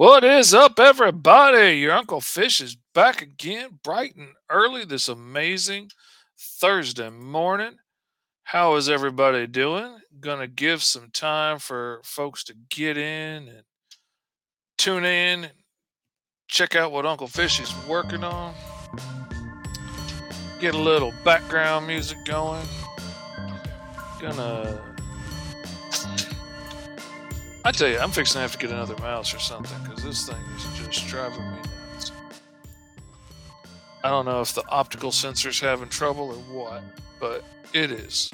[0.00, 1.72] What is up, everybody?
[1.72, 5.90] Your Uncle Fish is back again, bright and early this amazing
[6.38, 7.76] Thursday morning.
[8.44, 9.98] How is everybody doing?
[10.18, 13.62] Gonna give some time for folks to get in and
[14.78, 15.52] tune in and
[16.48, 18.54] check out what Uncle Fish is working on.
[20.60, 22.66] Get a little background music going.
[24.18, 24.80] Gonna
[27.64, 30.26] I tell you, I'm fixing to have to get another mouse or something because this
[30.26, 31.58] thing is just driving me
[31.92, 32.12] nuts.
[34.02, 36.82] I don't know if the optical sensor's having trouble or what,
[37.20, 37.44] but
[37.74, 38.30] it is.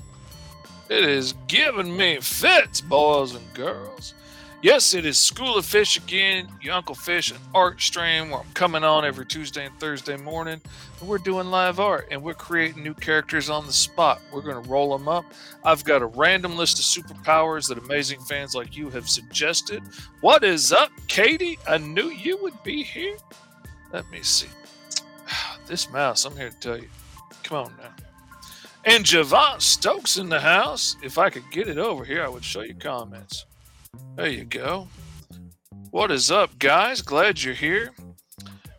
[0.89, 4.15] It is giving me fits, boys and girls.
[4.63, 8.53] Yes, it is School of Fish again, your Uncle Fish and art stream where I'm
[8.55, 10.59] coming on every Tuesday and Thursday morning.
[10.99, 14.23] And we're doing live art and we're creating new characters on the spot.
[14.33, 15.27] We're going to roll them up.
[15.63, 19.83] I've got a random list of superpowers that amazing fans like you have suggested.
[20.23, 21.59] What is up, Katie?
[21.69, 23.19] I knew you would be here.
[23.93, 24.49] Let me see.
[25.67, 26.89] This mouse, I'm here to tell you.
[27.43, 27.93] Come on now.
[28.85, 30.97] And Javon Stokes in the house.
[31.03, 33.45] If I could get it over here, I would show you comments.
[34.17, 34.89] There you go.
[35.91, 37.03] What is up, guys?
[37.03, 37.93] Glad you're here.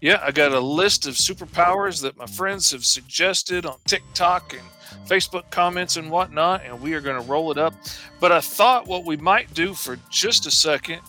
[0.01, 5.07] Yeah, I got a list of superpowers that my friends have suggested on TikTok and
[5.07, 7.73] Facebook comments and whatnot, and we are going to roll it up.
[8.19, 11.01] But I thought what we might do for just a second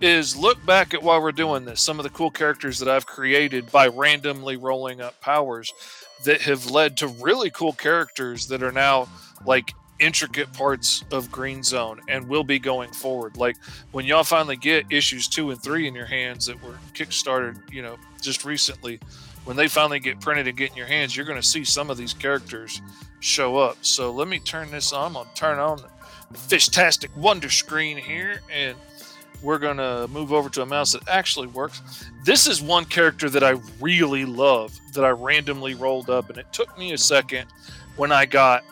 [0.00, 3.06] is look back at why we're doing this, some of the cool characters that I've
[3.06, 5.72] created by randomly rolling up powers
[6.24, 9.08] that have led to really cool characters that are now
[9.46, 13.36] like intricate parts of Green Zone and will be going forward.
[13.36, 13.56] Like
[13.92, 17.82] when y'all finally get issues two and three in your hands that were kickstarted, you
[17.82, 19.00] know, just recently,
[19.44, 21.90] when they finally get printed and get in your hands, you're going to see some
[21.90, 22.82] of these characters
[23.20, 23.78] show up.
[23.82, 25.06] So let me turn this on.
[25.06, 25.78] I'm going to turn on
[26.30, 28.76] the Fishtastic Wonder Screen here and
[29.42, 31.82] we're going to move over to a mouse that actually works.
[32.24, 36.52] This is one character that I really love that I randomly rolled up, and it
[36.52, 37.46] took me a second
[37.96, 38.64] when I got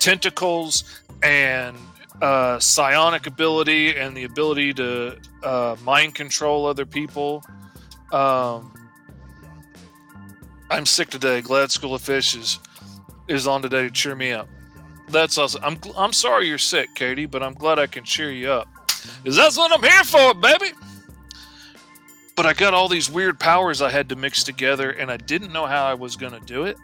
[0.00, 1.76] tentacles and
[2.20, 7.44] uh, psionic ability and the ability to uh, mind control other people.
[8.12, 8.74] Um,
[10.70, 11.40] I'm sick today.
[11.40, 12.58] Glad School of Fish is
[13.28, 14.48] is on today to cheer me up.
[15.08, 15.62] That's awesome.
[15.64, 18.68] I'm I'm sorry you're sick, Katie, but I'm glad I can cheer you up.
[19.24, 20.72] Cause that's what I'm here for, baby.
[22.36, 25.52] But I got all these weird powers I had to mix together, and I didn't
[25.52, 26.76] know how I was gonna do it.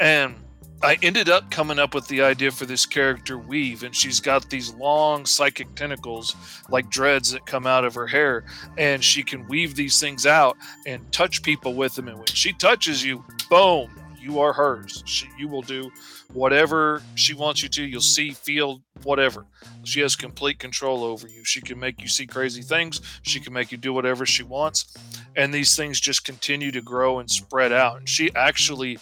[0.00, 0.36] And
[0.84, 4.50] I ended up coming up with the idea for this character Weave, and she's got
[4.50, 6.36] these long psychic tentacles
[6.68, 8.44] like dreads that come out of her hair,
[8.76, 12.08] and she can weave these things out and touch people with them.
[12.08, 13.88] And when she touches you, boom,
[14.20, 15.02] you are hers.
[15.06, 15.90] She, you will do
[16.34, 17.82] whatever she wants you to.
[17.82, 19.46] You'll see, feel, whatever.
[19.84, 21.44] She has complete control over you.
[21.44, 23.00] She can make you see crazy things.
[23.22, 24.94] She can make you do whatever she wants.
[25.36, 27.98] And these things just continue to grow and spread out.
[27.98, 28.98] And she actually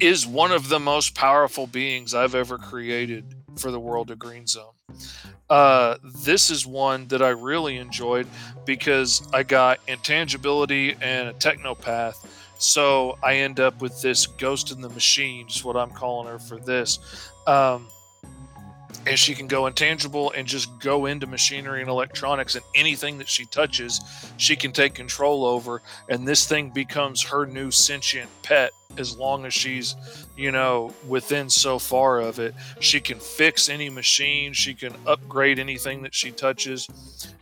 [0.00, 4.46] is one of the most powerful beings I've ever created for the world of Green
[4.46, 4.72] Zone.
[5.50, 8.26] Uh, this is one that I really enjoyed
[8.64, 12.26] because I got intangibility and a technopath.
[12.58, 16.38] So I end up with this ghost in the machine, is what I'm calling her
[16.38, 16.98] for this.
[17.46, 17.88] Um,
[19.08, 23.28] and she can go intangible and just go into machinery and electronics and anything that
[23.28, 24.00] she touches
[24.36, 25.80] she can take control over.
[26.08, 29.94] And this thing becomes her new sentient pet as long as she's
[30.36, 32.54] you know within so far of it.
[32.80, 34.52] She can fix any machine.
[34.52, 36.88] She can upgrade anything that she touches.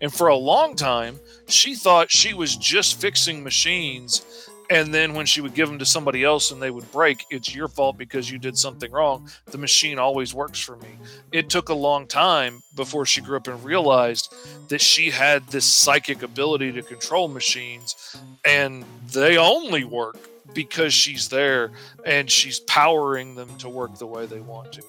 [0.00, 1.18] And for a long time
[1.48, 5.86] she thought she was just fixing machines and then when she would give them to
[5.86, 9.28] somebody else and they would break, it's your fault because you did something wrong.
[9.46, 10.88] The machine always works for me.
[11.32, 14.34] It took a long time before she grew up and realized
[14.68, 20.18] that she had this psychic ability to control machines, and they only work
[20.54, 21.70] because she's there
[22.04, 24.82] and she's powering them to work the way they want to.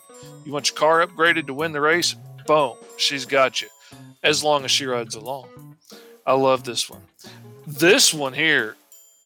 [0.46, 2.16] You want your car upgraded to win the race?
[2.46, 3.68] Boom, she's got you.
[4.24, 5.50] As long as she rides along.
[6.26, 7.02] I love this one.
[7.66, 8.76] This one here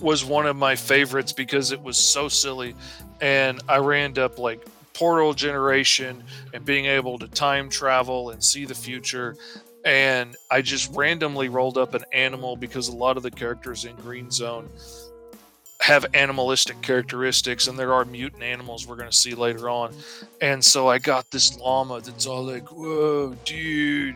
[0.01, 2.75] was one of my favorites because it was so silly.
[3.21, 8.65] And I ran up like portal generation and being able to time travel and see
[8.65, 9.35] the future.
[9.85, 13.95] And I just randomly rolled up an animal because a lot of the characters in
[13.95, 14.69] Green Zone
[15.81, 19.93] have animalistic characteristics and there are mutant animals we're going to see later on.
[20.39, 24.15] And so i got this llama that's all like whoa dude.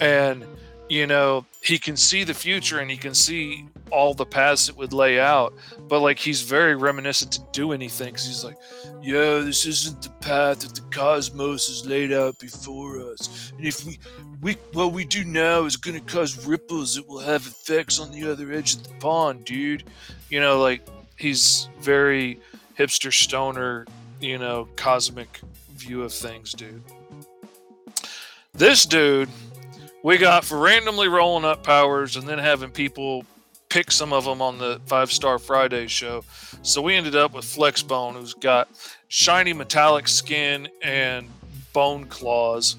[0.00, 0.44] And
[0.92, 4.76] you know he can see the future and he can see all the paths it
[4.76, 5.54] would lay out
[5.88, 8.56] but like he's very reminiscent to do anything because he's like
[9.00, 13.84] yeah this isn't the path that the cosmos has laid out before us and if
[13.86, 13.98] we
[14.42, 18.10] we what we do now is going to cause ripples that will have effects on
[18.10, 19.84] the other edge of the pond, dude.
[20.28, 20.82] You know, like
[21.16, 22.40] he's very
[22.76, 23.86] hipster stoner,
[24.20, 25.40] you know, cosmic
[25.76, 26.82] view of things, dude.
[28.52, 29.28] This dude
[30.02, 33.24] we got for randomly rolling up powers and then having people
[33.68, 36.24] pick some of them on the Five Star Friday show.
[36.62, 38.68] So we ended up with Flexbone, who's got
[39.08, 41.28] shiny metallic skin and
[41.72, 42.76] bone claws.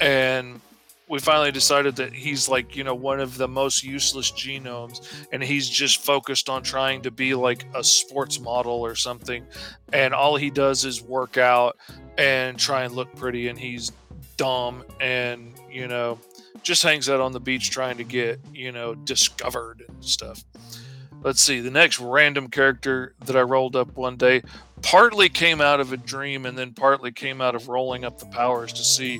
[0.00, 0.60] And
[1.08, 5.26] we finally decided that he's like, you know, one of the most useless genomes.
[5.32, 9.44] And he's just focused on trying to be like a sports model or something.
[9.92, 11.76] And all he does is work out
[12.16, 13.48] and try and look pretty.
[13.48, 13.92] And he's
[14.36, 16.18] dumb and, you know,
[16.62, 20.44] just hangs out on the beach trying to get, you know, discovered and stuff.
[21.22, 24.42] Let's see, the next random character that I rolled up one day
[24.82, 28.26] partly came out of a dream and then partly came out of rolling up the
[28.26, 29.18] powers to see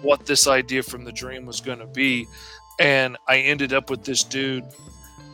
[0.00, 2.26] what this idea from the dream was going to be.
[2.80, 4.64] And I ended up with this dude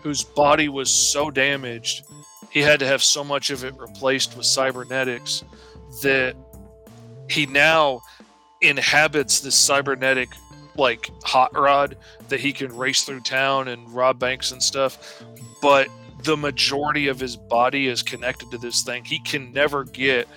[0.03, 2.05] whose body was so damaged,
[2.51, 5.45] he had to have so much of it replaced with cybernetics
[6.03, 6.35] that
[7.29, 8.01] he now
[8.61, 10.31] inhabits this cybernetic
[10.79, 11.97] like hot rod
[12.29, 15.23] that he can race through town and rob banks and stuff.
[15.61, 15.89] But
[16.23, 19.05] the majority of his body is connected to this thing.
[19.05, 20.29] He can never get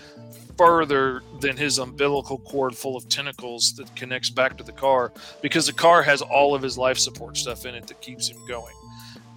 [0.58, 5.12] further than his umbilical cord full of tentacles that connects back to the car
[5.42, 8.38] because the car has all of his life support stuff in it that keeps him
[8.48, 8.76] going.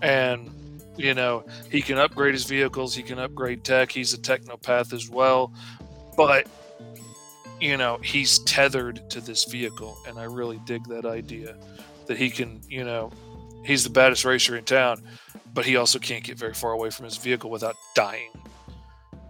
[0.02, 0.50] And
[0.96, 5.08] you know, he can upgrade his vehicles, he can upgrade tech, he's a technopath as
[5.08, 5.52] well.
[6.16, 6.46] But
[7.60, 11.56] you know, he's tethered to this vehicle, and I really dig that idea
[12.06, 13.10] that he can, you know,
[13.64, 15.02] he's the baddest racer in town,
[15.52, 18.30] but he also can't get very far away from his vehicle without dying.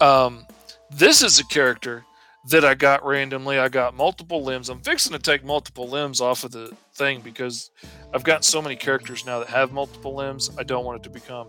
[0.01, 0.47] Um,
[0.91, 2.05] this is a character
[2.51, 3.59] that I got randomly.
[3.59, 4.69] I got multiple limbs.
[4.69, 7.71] I'm fixing to take multiple limbs off of the thing because
[8.13, 10.51] I've got so many characters now that have multiple limbs.
[10.59, 11.49] I don't want it to become,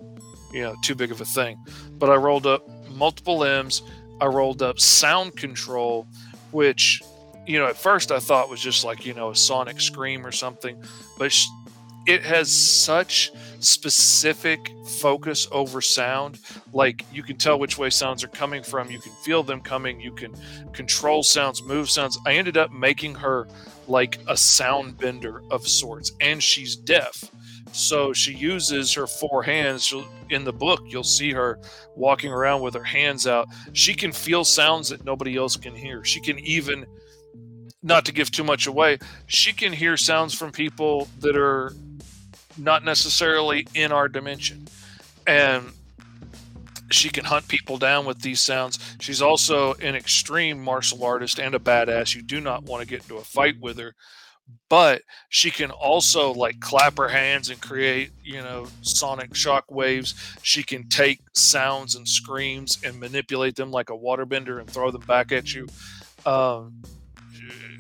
[0.54, 1.57] you know, too big of a thing.
[1.92, 3.81] But I rolled up multiple limbs.
[4.21, 6.07] I rolled up sound control
[6.56, 7.04] which
[7.46, 10.31] you know at first i thought was just like you know a sonic scream or
[10.31, 10.81] something
[11.19, 11.31] but
[12.06, 16.40] it has such specific focus over sound.
[16.72, 20.00] Like you can tell which way sounds are coming from you can feel them coming
[20.00, 20.36] you can
[20.72, 22.18] control sounds move sounds.
[22.25, 23.48] I ended up making her
[23.88, 27.31] like a sound bender of sorts and she's deaf
[27.75, 29.83] so she uses her four hands.
[29.83, 31.60] She'll, in the book, you'll see her
[31.95, 33.48] walking around with her hands out.
[33.74, 36.04] She can feel sounds that nobody else can hear.
[36.04, 36.86] She can even,
[37.83, 41.74] not to give too much away, she can hear sounds from people that are
[42.57, 44.68] not necessarily in our dimension.
[45.28, 45.71] And
[46.92, 48.80] she can hunt people down with these sounds.
[49.00, 52.16] She's also an extreme martial artist and a badass.
[52.16, 53.95] You do not want to get into a fight with her
[54.69, 60.16] but she can also like clap her hands and create you know sonic shock waves.
[60.42, 65.02] She can take sounds and screams and manipulate them like a waterbender and throw them
[65.02, 65.68] back at you.
[66.25, 66.81] Um,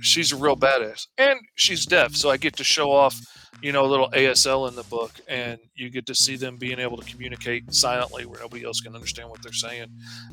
[0.01, 1.07] she's a real badass.
[1.17, 3.19] And she's deaf so i get to show off
[3.61, 6.79] you know a little asl in the book and you get to see them being
[6.79, 9.87] able to communicate silently where nobody else can understand what they're saying.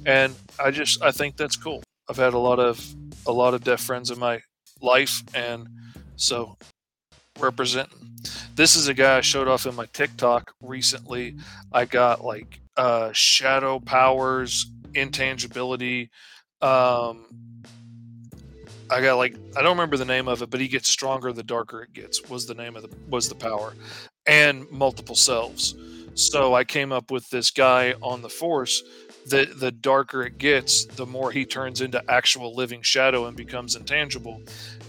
[0.06, 1.82] And i just i think that's cool.
[2.08, 2.84] I've had a lot of
[3.26, 4.40] a lot of deaf friends in my
[4.80, 5.68] life and
[6.16, 6.56] so,
[7.38, 8.10] representing.
[8.54, 11.36] This is a guy I showed off in my TikTok recently.
[11.72, 16.10] I got like uh, shadow powers, intangibility.
[16.60, 17.26] Um,
[18.90, 21.42] I got like I don't remember the name of it, but he gets stronger the
[21.42, 22.28] darker it gets.
[22.28, 23.74] Was the name of the was the power,
[24.26, 25.74] and multiple selves.
[26.14, 28.82] So I came up with this guy on the force.
[29.26, 33.76] The the darker it gets, the more he turns into actual living shadow and becomes
[33.76, 34.42] intangible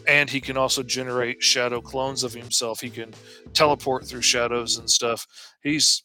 [0.07, 2.81] and he can also generate shadow clones of himself.
[2.81, 3.13] He can
[3.53, 5.25] teleport through shadows and stuff.
[5.61, 6.03] He's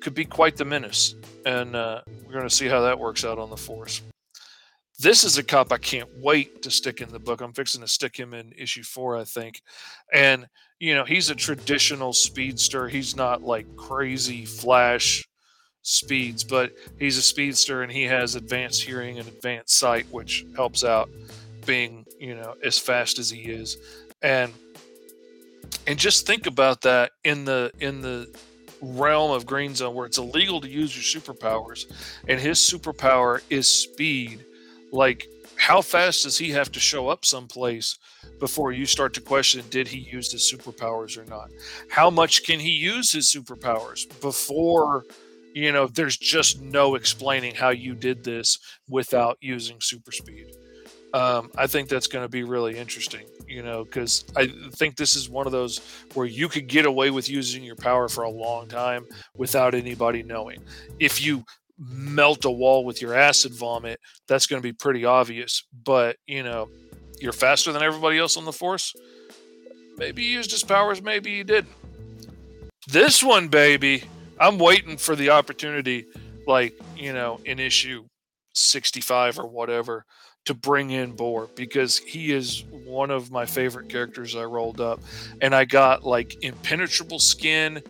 [0.00, 1.14] could be quite the menace,
[1.46, 4.02] and uh, we're going to see how that works out on the force.
[4.98, 7.40] This is a cop I can't wait to stick in the book.
[7.40, 9.62] I'm fixing to stick him in issue four, I think.
[10.12, 10.46] And,
[10.80, 12.88] you know, he's a traditional speedster.
[12.88, 15.24] He's not like crazy flash
[15.82, 20.84] speeds, but he's a speedster and he has advanced hearing and advanced sight, which helps
[20.84, 21.10] out
[21.66, 23.76] being you know as fast as he is.
[24.22, 24.52] And
[25.86, 28.34] and just think about that in the in the
[28.80, 31.86] realm of green zone where it's illegal to use your superpowers
[32.26, 34.44] and his superpower is speed.
[34.90, 37.96] Like how fast does he have to show up someplace
[38.40, 41.50] before you start to question did he use his superpowers or not?
[41.88, 45.04] How much can he use his superpowers before
[45.54, 50.46] you know there's just no explaining how you did this without using super speed
[51.14, 53.26] um, I think that's going to be really interesting.
[53.46, 55.78] you know, because I think this is one of those
[56.14, 59.04] where you could get away with using your power for a long time
[59.36, 60.62] without anybody knowing.
[60.98, 61.44] If you
[61.78, 65.64] melt a wall with your acid vomit, that's going to be pretty obvious.
[65.84, 66.70] But, you know,
[67.20, 68.94] you're faster than everybody else on the force.
[69.98, 71.74] Maybe you used his powers, maybe you didn't.
[72.88, 74.04] This one, baby,
[74.42, 76.06] I'm waiting for the opportunity,
[76.48, 78.04] like, you know, in issue
[78.54, 80.04] 65 or whatever,
[80.46, 85.00] to bring in Boar because he is one of my favorite characters I rolled up.
[85.40, 87.84] And I got like impenetrable skin,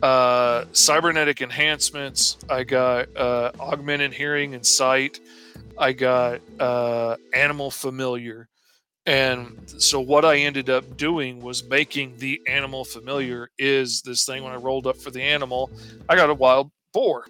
[0.00, 5.18] uh, cybernetic enhancements, I got uh, augmented hearing and sight,
[5.76, 8.48] I got uh, animal familiar.
[9.08, 14.44] And so what I ended up doing was making the animal familiar is this thing
[14.44, 15.70] when I rolled up for the animal,
[16.10, 17.24] I got a wild boar.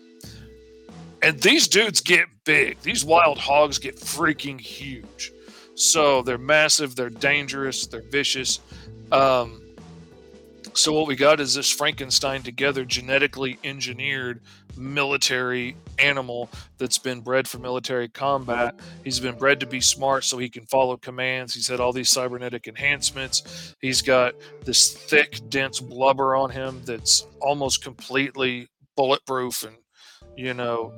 [1.23, 2.81] And these dudes get big.
[2.81, 5.31] These wild hogs get freaking huge.
[5.77, 8.59] So they're massive, they're dangerous, they're vicious.
[9.13, 9.63] Um,
[10.75, 14.41] so what we got is this Frankenstein together genetically engineered
[14.79, 18.75] military animal that's been bred for military combat.
[19.05, 21.55] He's been bred to be smart so he can follow commands.
[21.55, 23.75] He's had all these cybernetic enhancements.
[23.81, 29.77] He's got this thick, dense blubber on him that's almost completely bulletproof and
[30.37, 30.93] you know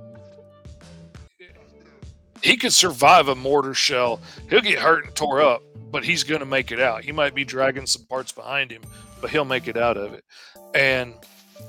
[2.42, 4.20] he could survive a mortar shell.
[4.48, 7.04] He'll get hurt and tore up, but he's going to make it out.
[7.04, 8.82] He might be dragging some parts behind him,
[9.20, 10.24] but he'll make it out of it.
[10.74, 11.14] And,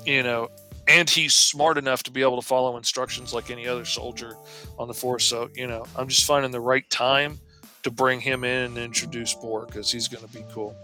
[0.04, 0.48] you know,
[0.88, 4.36] and he's smart enough to be able to follow instructions like any other soldier
[4.78, 5.24] on the force.
[5.24, 7.38] So, you know, I'm just finding the right time
[7.82, 10.76] to bring him in and introduce Boar because he's going to be cool.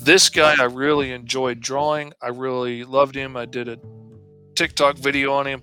[0.00, 2.12] This guy I really enjoyed drawing.
[2.22, 3.36] I really loved him.
[3.36, 3.78] I did a
[4.54, 5.62] TikTok video on him.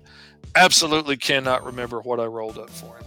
[0.56, 3.06] Absolutely cannot remember what I rolled up for him.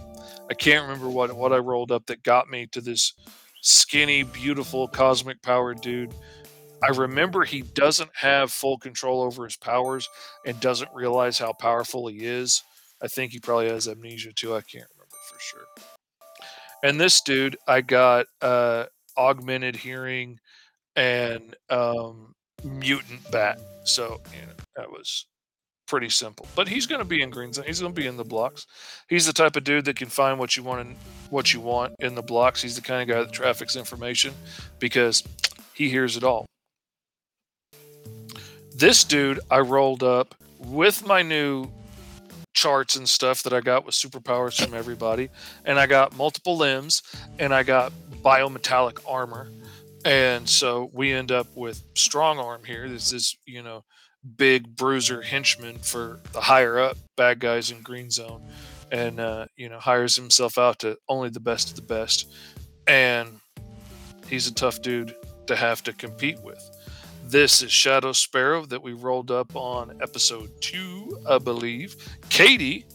[0.50, 3.12] I can't remember what what I rolled up that got me to this
[3.60, 6.14] skinny, beautiful, cosmic powered dude.
[6.82, 10.08] I remember he doesn't have full control over his powers
[10.46, 12.62] and doesn't realize how powerful he is.
[13.02, 14.54] I think he probably has amnesia too.
[14.54, 15.66] I can't remember for sure.
[16.82, 20.38] And this dude, I got uh, augmented hearing
[20.94, 23.60] and um, mutant bat.
[23.84, 25.26] So you know, that was
[25.86, 26.46] pretty simple.
[26.54, 27.64] But he's going to be in green zone.
[27.66, 28.66] He's going to be in the blocks.
[29.08, 30.96] He's the type of dude that can find what you want and
[31.30, 32.62] what you want in the blocks.
[32.62, 34.34] He's the kind of guy that traffics information
[34.78, 35.24] because
[35.74, 36.46] he hears it all.
[38.78, 41.68] This dude I rolled up with my new
[42.54, 45.30] charts and stuff that I got with superpowers from everybody,
[45.64, 47.02] and I got multiple limbs,
[47.40, 47.92] and I got
[48.22, 49.50] biometallic armor,
[50.04, 52.88] and so we end up with strong arm here.
[52.88, 53.82] This is you know
[54.36, 58.48] big bruiser henchman for the higher up bad guys in Green Zone,
[58.92, 62.30] and uh, you know hires himself out to only the best of the best,
[62.86, 63.40] and
[64.28, 65.16] he's a tough dude
[65.48, 66.62] to have to compete with.
[67.28, 71.94] This is Shadow Sparrow that we rolled up on episode two, I believe.
[72.30, 72.86] Katie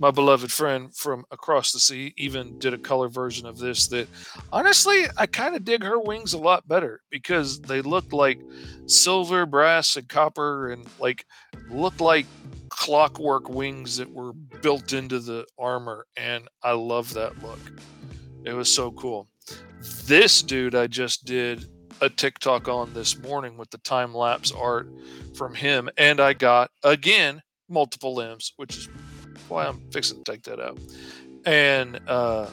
[0.00, 4.06] my beloved friend from across the sea even did a color version of this that
[4.52, 8.38] honestly i kind of dig her wings a lot better because they look like
[8.84, 11.24] silver brass and copper and like
[11.70, 12.26] look like
[12.68, 17.60] clockwork wings that were built into the armor and i love that look
[18.44, 19.26] it was so cool
[20.04, 21.66] this dude i just did
[22.00, 24.88] a tiktok on this morning with the time lapse art
[25.34, 28.88] from him and i got again multiple limbs which is
[29.48, 30.78] why I'm fixing to take that out.
[31.44, 32.48] And uh,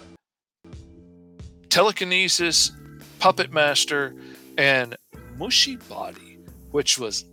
[1.70, 2.72] telekinesis,
[3.20, 4.16] puppet master,
[4.58, 4.96] and
[5.38, 6.40] mushy body,
[6.72, 7.26] which was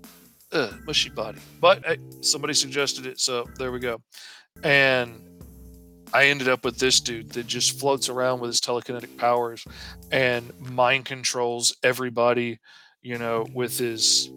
[0.52, 1.38] uh, mushy body.
[1.60, 1.84] But
[2.22, 4.00] somebody suggested it, so there we go.
[4.62, 5.20] And
[6.12, 9.64] I ended up with this dude that just floats around with his telekinetic powers
[10.10, 12.58] and mind controls everybody,
[13.02, 14.30] you know, with his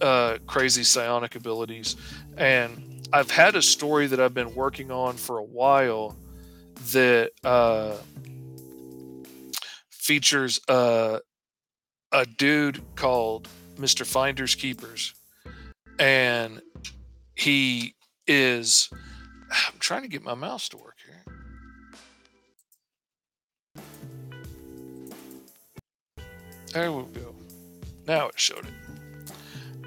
[0.00, 1.96] uh, crazy psionic abilities.
[2.36, 6.16] And I've had a story that I've been working on for a while
[6.92, 7.96] that uh,
[9.90, 11.18] features uh,
[12.10, 14.04] a dude called Mr.
[14.06, 15.14] Finders Keepers,
[15.98, 16.60] and
[17.34, 17.94] he
[18.26, 18.90] is.
[19.52, 21.22] I'm trying to get my mouse to work here.
[26.72, 27.34] There we go.
[28.06, 28.72] Now it showed it.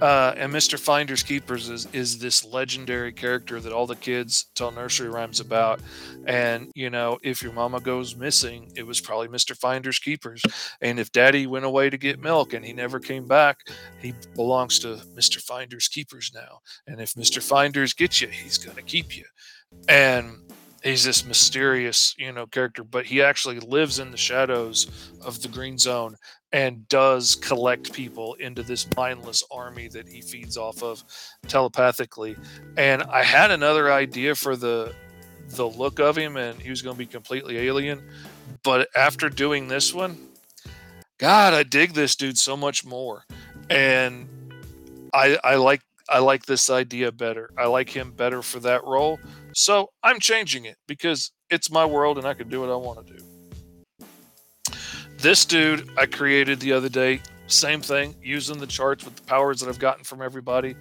[0.01, 0.77] Uh, and Mr.
[0.77, 5.79] Finders Keepers is, is this legendary character that all the kids tell nursery rhymes about.
[6.25, 9.57] And, you know, if your mama goes missing, it was probably Mr.
[9.57, 10.41] Finders Keepers.
[10.81, 13.59] And if daddy went away to get milk and he never came back,
[14.01, 15.41] he belongs to Mr.
[15.41, 16.59] Finders Keepers now.
[16.87, 17.41] And if Mr.
[17.41, 19.23] Finders gets you, he's going to keep you.
[19.87, 20.37] And
[20.83, 25.47] he's this mysterious, you know, character, but he actually lives in the shadows of the
[25.47, 26.15] Green Zone
[26.51, 31.03] and does collect people into this mindless army that he feeds off of
[31.47, 32.35] telepathically.
[32.77, 34.93] And I had another idea for the
[35.49, 38.01] the look of him and he was going to be completely alien,
[38.63, 40.17] but after doing this one,
[41.19, 43.25] god, I dig this dude so much more.
[43.69, 44.27] And
[45.13, 47.49] I I like I like this idea better.
[47.57, 49.19] I like him better for that role.
[49.53, 53.05] So I'm changing it because it's my world and I can do what I want
[53.07, 53.23] to do.
[55.17, 59.59] This dude I created the other day, same thing, using the charts with the powers
[59.61, 60.75] that I've gotten from everybody.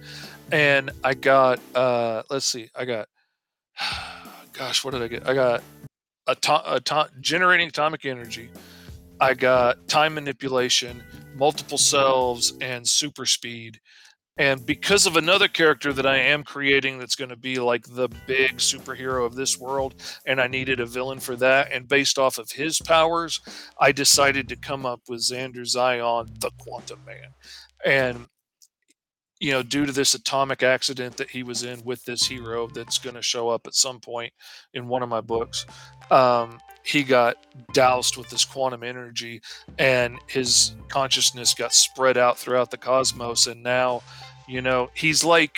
[0.51, 3.07] And I got, uh, let's see, I got,
[4.53, 5.27] gosh, what did I get?
[5.27, 5.63] I got
[6.27, 8.49] a, to- a to- generating atomic energy.
[9.19, 11.01] I got time manipulation,
[11.35, 13.79] multiple selves, and super speed
[14.37, 18.09] and because of another character that I am creating that's going to be like the
[18.27, 22.37] big superhero of this world, and I needed a villain for that, and based off
[22.37, 23.39] of his powers,
[23.79, 27.33] I decided to come up with Xander Zion, the Quantum Man.
[27.85, 28.27] And,
[29.45, 32.97] you know, due to this atomic accident that he was in with this hero that's
[32.97, 34.33] going to show up at some point
[34.73, 35.67] in one of my books,
[36.09, 39.39] um, he got doused with this quantum energy
[39.77, 44.01] and his consciousness got spread out throughout the cosmos and now
[44.47, 45.57] you know, he's like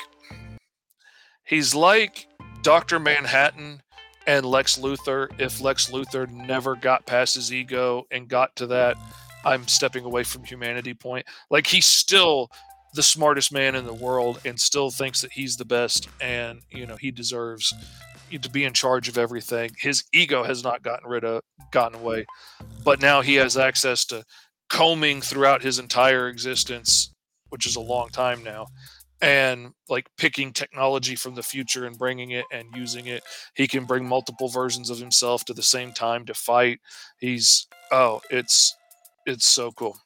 [1.45, 2.27] he's like
[2.63, 2.99] Dr.
[2.99, 3.81] Manhattan
[4.25, 8.97] and Lex Luthor if Lex Luthor never got past his ego and got to that
[9.45, 11.25] I'm stepping away from humanity point.
[11.49, 12.49] Like he's still
[12.93, 16.85] the smartest man in the world and still thinks that he's the best and you
[16.85, 17.73] know he deserves
[18.41, 19.71] to be in charge of everything.
[19.79, 22.25] His ego has not gotten rid of gotten away,
[22.83, 24.23] but now he has access to
[24.69, 27.13] combing throughout his entire existence
[27.49, 28.67] which is a long time now
[29.21, 33.23] and like picking technology from the future and bringing it and using it.
[33.55, 36.79] He can bring multiple versions of himself to the same time to fight.
[37.19, 38.75] He's oh it's
[39.25, 39.97] it's so cool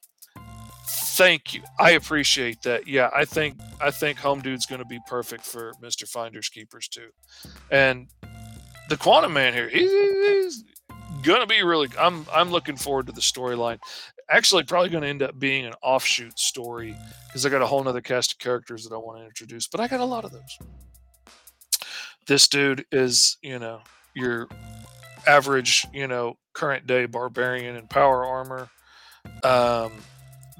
[1.21, 4.99] thank you i appreciate that yeah i think i think home dude's going to be
[5.07, 7.09] perfect for mr finders keepers too
[7.69, 8.07] and
[8.89, 10.63] the quantum man here he's
[11.21, 13.77] gonna be really i'm i'm looking forward to the storyline
[14.31, 16.95] actually probably going to end up being an offshoot story
[17.27, 19.81] because I got a whole nother cast of characters that I want to introduce, but
[19.81, 20.57] I got a lot of those.
[22.27, 23.81] This dude is, you know,
[24.15, 24.47] your
[25.27, 28.69] average, you know, current day barbarian in power armor.
[29.43, 29.91] Um,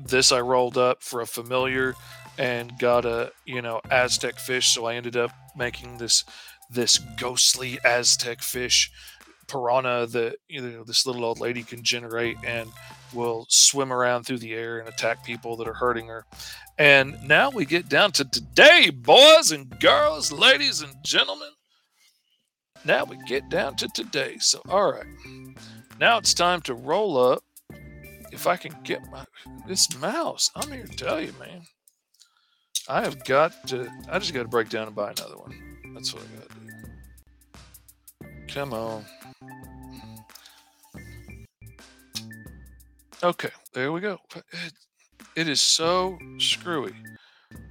[0.06, 1.96] this I rolled up for a familiar
[2.38, 6.24] and got a, you know, Aztec fish, so I ended up making this
[6.70, 8.90] this ghostly Aztec fish
[9.48, 12.70] piranha that you know this little old lady can generate and
[13.14, 16.26] will swim around through the air and attack people that are hurting her.
[16.78, 21.50] And now we get down to today, boys and girls, ladies and gentlemen.
[22.86, 24.38] Now we get down to today.
[24.40, 25.06] So, all right.
[26.00, 27.44] Now it's time to roll up.
[28.32, 29.26] If I can get my
[29.68, 31.64] this mouse, I'm here to tell you, man.
[32.88, 33.92] I have got to.
[34.10, 35.54] I just got to break down and buy another one.
[35.94, 38.54] That's what I got to do.
[38.54, 39.06] Come on.
[43.24, 44.18] Okay, there we go.
[44.36, 44.44] It,
[45.36, 46.94] it is so screwy.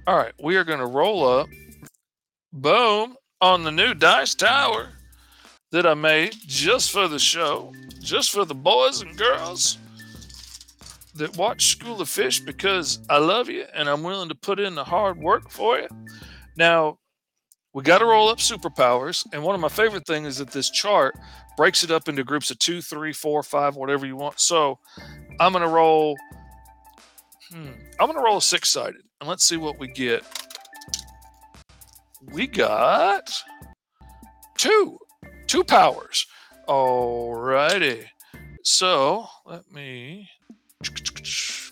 [0.07, 1.49] All right, we are going to roll up.
[2.53, 4.89] Boom on the new dice tower
[5.71, 9.77] that I made just for the show, just for the boys and girls
[11.15, 14.75] that watch School of Fish because I love you and I'm willing to put in
[14.75, 15.87] the hard work for you.
[16.57, 16.99] Now,
[17.73, 19.25] we got to roll up superpowers.
[19.33, 21.15] And one of my favorite things is that this chart
[21.57, 24.39] breaks it up into groups of two, three, four, five, whatever you want.
[24.39, 24.79] So
[25.39, 26.15] I'm gonna roll.
[27.51, 30.23] Hmm, I'm gonna roll a six sided, and let's see what we get.
[32.31, 33.31] We got
[34.57, 34.97] two,
[35.47, 36.25] two powers.
[36.67, 38.05] All righty.
[38.63, 40.29] So let me.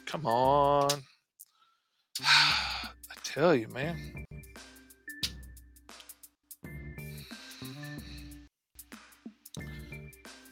[0.06, 0.90] Come on.
[2.22, 2.90] I
[3.24, 4.26] tell you, man.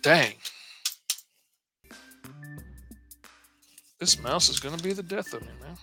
[0.01, 0.33] Dang.
[3.99, 5.75] This mouse is going to be the death of me, man.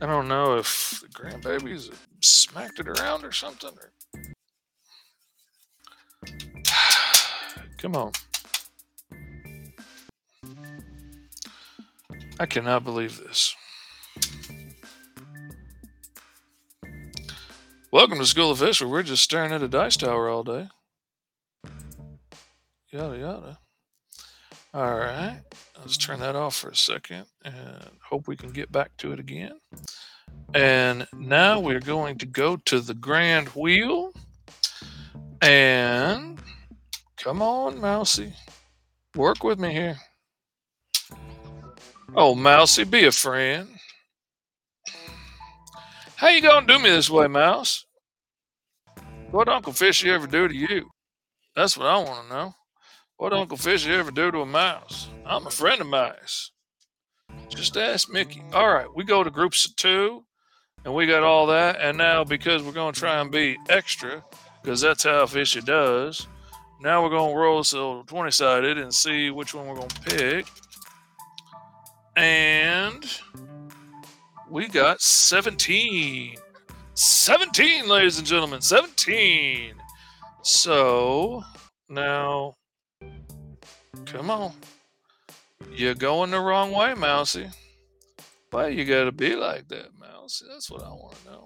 [0.00, 3.70] I don't know if the grandbabies smacked it around or something.
[3.70, 3.92] Or...
[7.78, 8.12] Come on.
[12.40, 13.56] I cannot believe this.
[17.90, 20.68] Welcome to School of Fish, where we're just staring at a dice tower all day.
[22.92, 23.58] Yada yada.
[24.72, 25.40] All right.
[25.78, 29.18] Let's turn that off for a second and hope we can get back to it
[29.18, 29.58] again.
[30.54, 34.12] And now we're going to go to the grand wheel.
[35.42, 36.38] And
[37.16, 38.32] come on, Mousy.
[39.16, 39.98] Work with me here.
[42.14, 43.68] Oh, Mousy, be a friend.
[46.16, 47.84] How you gonna do me this way, Mouse?
[49.30, 50.88] What Uncle Fishy ever do to you?
[51.54, 52.54] That's what I want to know.
[53.18, 55.08] What Uncle Fishy ever do to a mouse?
[55.26, 56.50] I'm a friend of mice.
[57.48, 58.42] Just ask Mickey.
[58.52, 60.24] All right, we go to groups of two,
[60.84, 61.78] and we got all that.
[61.80, 64.24] And now, because we're to try and be extra,
[64.62, 66.26] because that's how Fishy does,
[66.80, 70.46] now we're to roll little 20 sided and see which one we're to pick.
[72.18, 73.04] And
[74.50, 76.34] we got 17.
[76.94, 78.60] 17, ladies and gentlemen.
[78.60, 79.74] 17.
[80.42, 81.44] So
[81.88, 82.54] now,
[84.04, 84.52] come on.
[85.72, 87.50] You're going the wrong way, Mousy.
[88.50, 90.44] Why you gotta be like that, Mousy?
[90.50, 91.44] That's what I want to know.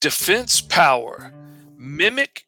[0.00, 1.32] Defense power.
[1.76, 2.44] Mimic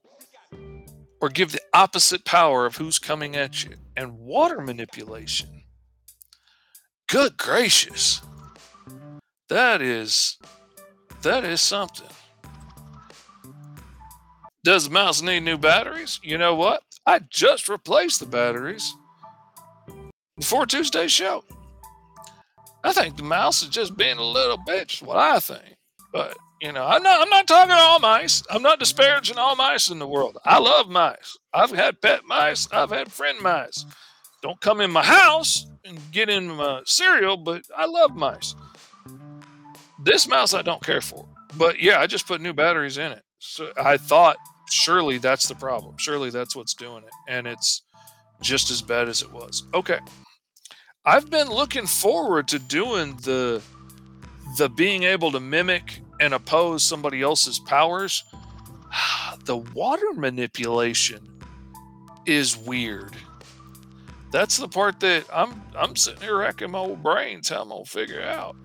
[1.20, 3.74] or give the opposite power of who's coming at you.
[3.96, 5.57] And water manipulation.
[7.08, 8.20] Good gracious.
[9.48, 10.36] That is
[11.22, 12.06] that is something.
[14.62, 16.20] Does the mouse need new batteries?
[16.22, 16.82] You know what?
[17.06, 18.94] I just replaced the batteries
[20.36, 21.44] before Tuesday's show.
[22.84, 25.76] I think the mouse is just being a little bitch, what I think.
[26.12, 28.42] But you know, I'm not I'm not talking all mice.
[28.50, 30.36] I'm not disparaging all mice in the world.
[30.44, 31.38] I love mice.
[31.54, 33.86] I've had pet mice, I've had friend mice.
[34.42, 38.54] Don't come in my house and get in my cereal, but I love mice.
[40.00, 41.28] This mouse I don't care for.
[41.56, 43.22] But yeah, I just put new batteries in it.
[43.40, 44.36] So I thought
[44.70, 45.96] surely that's the problem.
[45.98, 47.10] Surely that's what's doing it.
[47.28, 47.82] And it's
[48.40, 49.64] just as bad as it was.
[49.74, 49.98] Okay.
[51.04, 53.62] I've been looking forward to doing the
[54.56, 58.22] the being able to mimic and oppose somebody else's powers.
[59.44, 61.26] The water manipulation
[62.26, 63.16] is weird.
[64.30, 67.84] That's the part that I'm I'm sitting here racking my old brains how I'm gonna
[67.84, 68.56] figure out.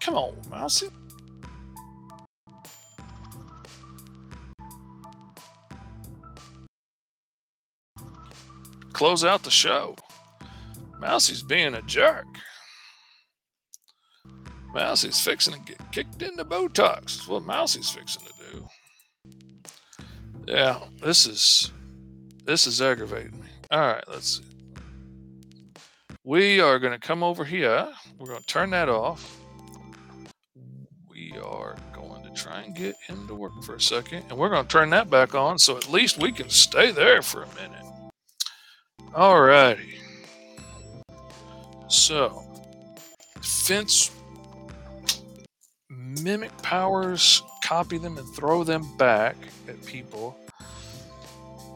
[0.00, 0.90] Come on, Mousy.
[8.92, 9.96] Close out the show.
[11.00, 12.26] Mousy's being a jerk.
[14.74, 17.02] Mousy's fixing to get kicked into Botox.
[17.02, 18.68] That's what Mousy's fixing to do.
[20.46, 21.72] Yeah, this is
[22.44, 23.47] this is aggravating me.
[23.70, 24.44] All right, let's see.
[26.24, 27.86] We are going to come over here.
[28.18, 29.38] We're going to turn that off.
[31.10, 34.48] We are going to try and get him to work for a second, and we're
[34.48, 37.54] going to turn that back on so at least we can stay there for a
[37.54, 37.84] minute.
[39.14, 39.98] All righty.
[41.88, 42.42] So,
[43.42, 44.10] fence
[45.90, 49.36] mimic powers, copy them and throw them back
[49.68, 50.38] at people,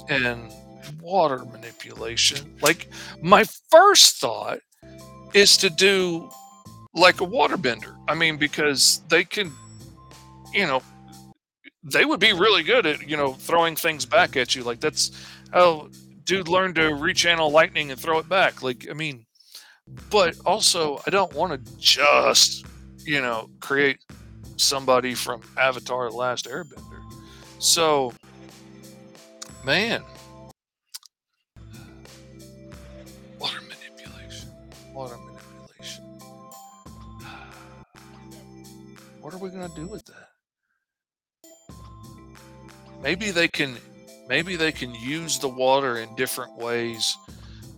[0.09, 0.51] and
[1.01, 2.57] water manipulation.
[2.61, 2.89] Like,
[3.21, 4.61] my first thought
[5.35, 6.31] is to do
[6.95, 7.97] like a waterbender.
[8.09, 9.53] I mean, because they can,
[10.53, 10.83] you know,
[11.83, 14.63] they would be really good at, you know, throwing things back at you.
[14.63, 15.11] Like, that's
[15.53, 15.89] how
[16.25, 18.63] dude learned to rechannel lightning and throw it back.
[18.63, 19.25] Like, I mean,
[20.11, 22.65] but also I don't want to just,
[23.05, 23.99] you know, create
[24.57, 27.03] somebody from Avatar Last Airbender.
[27.59, 28.13] So,
[29.65, 30.03] man,
[34.93, 36.05] water manipulation.
[39.21, 40.33] What are we going to do with that?
[43.03, 43.79] Maybe they can
[44.29, 47.17] maybe they can use the water in different ways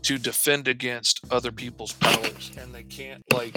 [0.02, 3.56] to defend against other people's powers and they can't like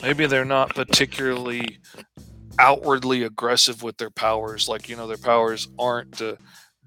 [0.00, 1.80] maybe they're not particularly
[2.60, 6.38] outwardly aggressive with their powers like you know their powers aren't to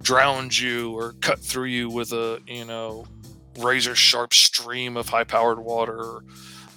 [0.02, 3.06] drown you or cut through you with a you know
[3.58, 6.24] razor sharp stream of high powered water or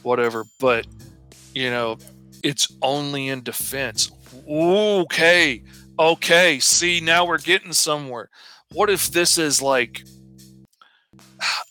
[0.03, 0.87] whatever but
[1.55, 1.99] you know
[2.43, 4.11] it's only in defense.
[4.49, 5.62] Okay
[5.99, 8.31] okay see now we're getting somewhere.
[8.73, 10.03] What if this is like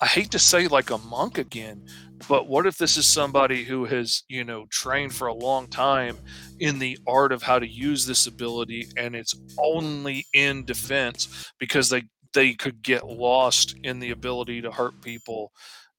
[0.02, 1.86] I hate to say like a monk again,
[2.28, 6.17] but what if this is somebody who has, you know, trained for a long time
[6.60, 11.89] in the art of how to use this ability and it's only in defense because
[11.89, 15.51] they they could get lost in the ability to hurt people.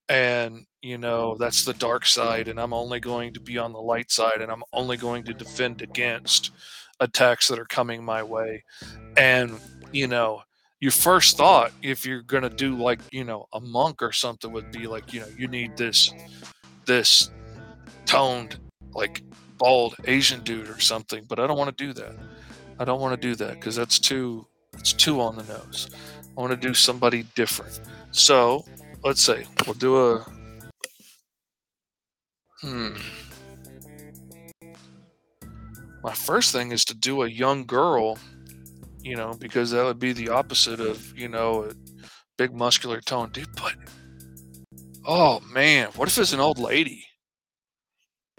[0.09, 3.79] And you know that's the dark side and i'm only going to be on the
[3.79, 6.53] light side and i'm only going to defend against
[7.01, 8.65] attacks that are coming my way.
[9.17, 9.61] And
[9.93, 10.43] you know
[10.81, 14.51] your first thought if you're going to do like you know a monk or something
[14.53, 16.13] would be like you know you need this
[16.87, 17.31] this
[18.07, 18.59] toned
[18.95, 19.23] like
[19.59, 22.15] bald asian dude or something but i don't want to do that.
[22.81, 24.47] I don't want to do that because that's too
[24.79, 25.91] It's too on the nose.
[26.41, 27.83] I want to do somebody different.
[28.13, 28.65] So
[29.05, 30.27] let's say we'll do a.
[32.63, 32.97] Hmm.
[36.03, 38.17] My first thing is to do a young girl,
[39.03, 41.73] you know, because that would be the opposite of, you know, a
[42.39, 43.29] big muscular tone.
[43.33, 43.75] Dude, but.
[45.07, 45.91] Oh, man.
[45.97, 47.05] What if it's an old lady?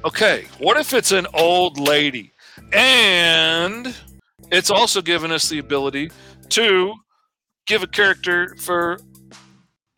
[0.03, 0.47] Okay.
[0.57, 2.33] What if it's an old lady?
[2.73, 3.95] And
[4.51, 6.09] it's also given us the ability
[6.49, 6.95] to
[7.71, 8.99] give a character for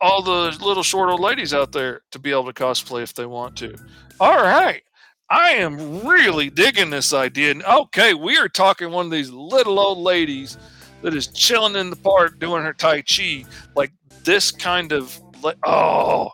[0.00, 3.26] all the little short old ladies out there to be able to cosplay if they
[3.26, 3.74] want to.
[4.20, 4.80] All right.
[5.28, 7.50] I am really digging this idea.
[7.50, 10.56] And okay, we are talking one of these little old ladies
[11.02, 13.44] that is chilling in the park doing her Tai Chi.
[13.74, 13.90] Like
[14.22, 15.20] this kind of,
[15.66, 16.30] oh,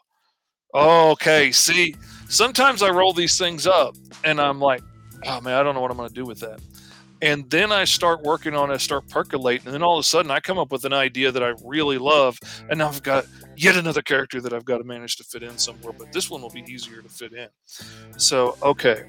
[0.74, 1.52] okay.
[1.52, 1.94] See,
[2.28, 4.82] sometimes I roll these things up and I'm like,
[5.24, 6.60] oh man, I don't know what I'm going to do with that
[7.22, 10.04] and then I start working on it, I start percolating, and then all of a
[10.04, 13.26] sudden I come up with an idea that I really love, and now I've got
[13.56, 15.92] yet another character that I've got to manage to fit in somewhere.
[15.96, 17.48] But this one will be easier to fit in.
[18.16, 19.04] So okay,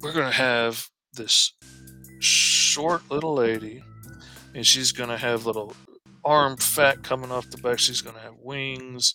[0.00, 1.52] we're gonna have this
[2.18, 3.82] short little lady,
[4.54, 5.74] and she's gonna have little
[6.24, 7.78] arm fat coming off the back.
[7.78, 9.14] She's gonna have wings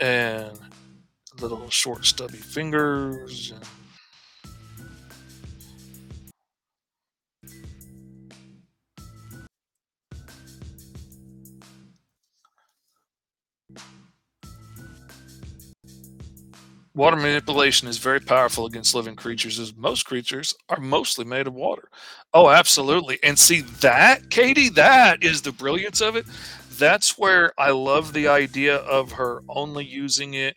[0.00, 0.58] and
[1.40, 3.64] little short stubby fingers and
[16.92, 21.54] Water manipulation is very powerful against living creatures, as most creatures are mostly made of
[21.54, 21.88] water.
[22.34, 23.18] Oh, absolutely.
[23.22, 26.26] And see that, Katie, that is the brilliance of it.
[26.78, 30.56] That's where I love the idea of her only using it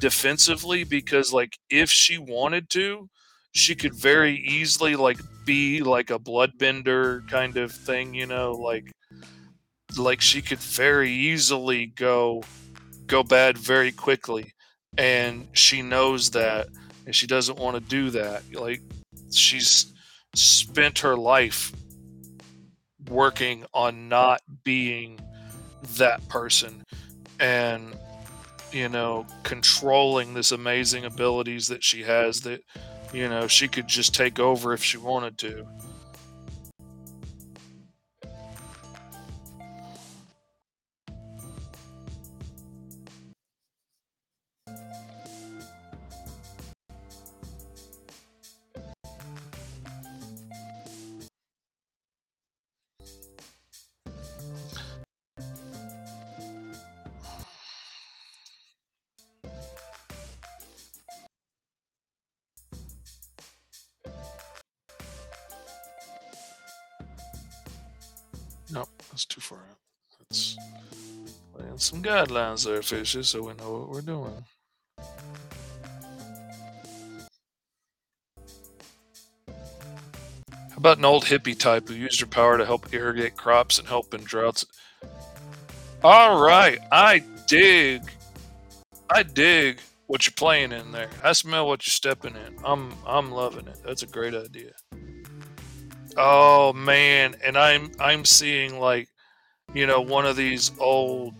[0.00, 3.08] defensively because, like, if she wanted to,
[3.52, 8.90] she could very easily, like, be like a bloodbender kind of thing, you know, like,
[9.96, 12.42] like she could very easily go
[13.06, 14.52] go bad very quickly.
[14.96, 16.68] And she knows that
[17.06, 18.42] and she doesn't want to do that.
[18.54, 18.82] Like
[19.30, 19.92] she's
[20.34, 21.72] spent her life
[23.08, 25.18] working on not being
[25.96, 26.84] that person
[27.40, 27.96] and
[28.72, 32.60] you know controlling this amazing abilities that she has that
[33.12, 35.66] you know she could just take over if she wanted to
[72.08, 74.44] guidelines there, fishes, so we know what we're doing.
[80.70, 83.86] How about an old hippie type who used her power to help irrigate crops and
[83.86, 84.64] help in droughts?
[86.02, 88.02] All right, I dig.
[89.10, 91.10] I dig what you're playing in there.
[91.22, 92.56] I smell what you're stepping in.
[92.64, 93.80] I'm I'm loving it.
[93.84, 94.72] That's a great idea.
[96.16, 99.08] Oh man, and I'm I'm seeing like,
[99.74, 101.34] you know, one of these old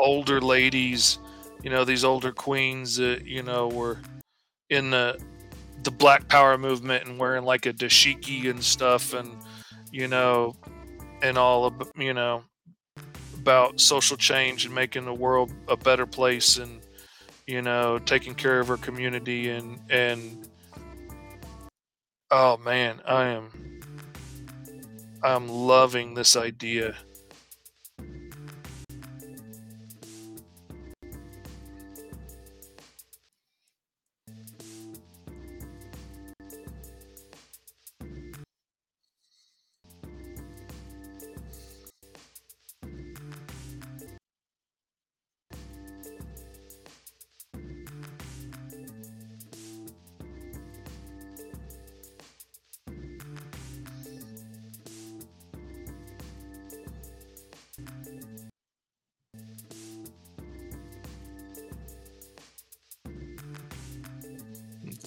[0.00, 1.18] older ladies,
[1.62, 3.98] you know, these older queens that you know were
[4.68, 5.20] in the
[5.82, 9.36] the Black Power movement and wearing like a dashiki and stuff, and
[9.92, 10.56] you know,
[11.22, 12.44] and all of you know
[13.34, 16.80] about social change and making the world a better place and
[17.46, 20.46] you know taking care of our community and and
[22.30, 23.50] oh man i am
[25.22, 26.96] I'm loving this idea.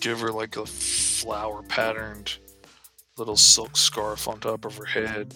[0.04, 2.36] give her like a flower patterned
[3.18, 5.34] little silk scarf on top of her head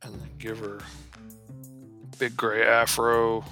[0.00, 0.78] and, then give her
[2.18, 3.44] big gray afro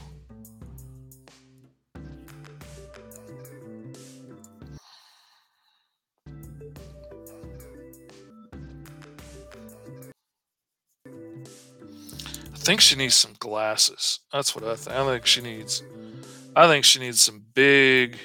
[12.52, 14.20] I think she needs some glasses.
[14.32, 14.96] That's what I think.
[14.96, 15.82] I think she needs
[16.56, 18.18] I think she needs some big,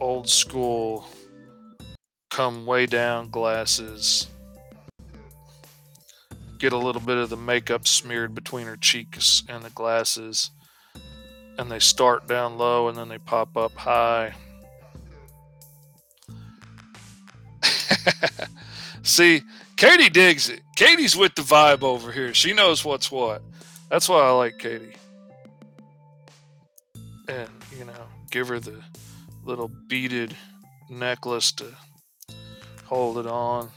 [0.00, 1.06] old school,
[2.30, 4.26] come way down glasses.
[6.58, 10.50] Get a little bit of the makeup smeared between her cheeks and the glasses.
[11.58, 14.34] And they start down low and then they pop up high.
[19.02, 19.42] See,
[19.76, 20.62] Katie digs it.
[20.74, 22.32] Katie's with the vibe over here.
[22.32, 23.42] She knows what's what.
[23.90, 24.94] That's why I like Katie.
[27.28, 27.48] And,
[27.78, 28.82] you know, give her the
[29.44, 30.34] little beaded
[30.90, 31.66] necklace to
[32.84, 33.70] hold it on.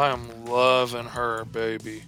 [0.00, 2.04] I am loving her, baby.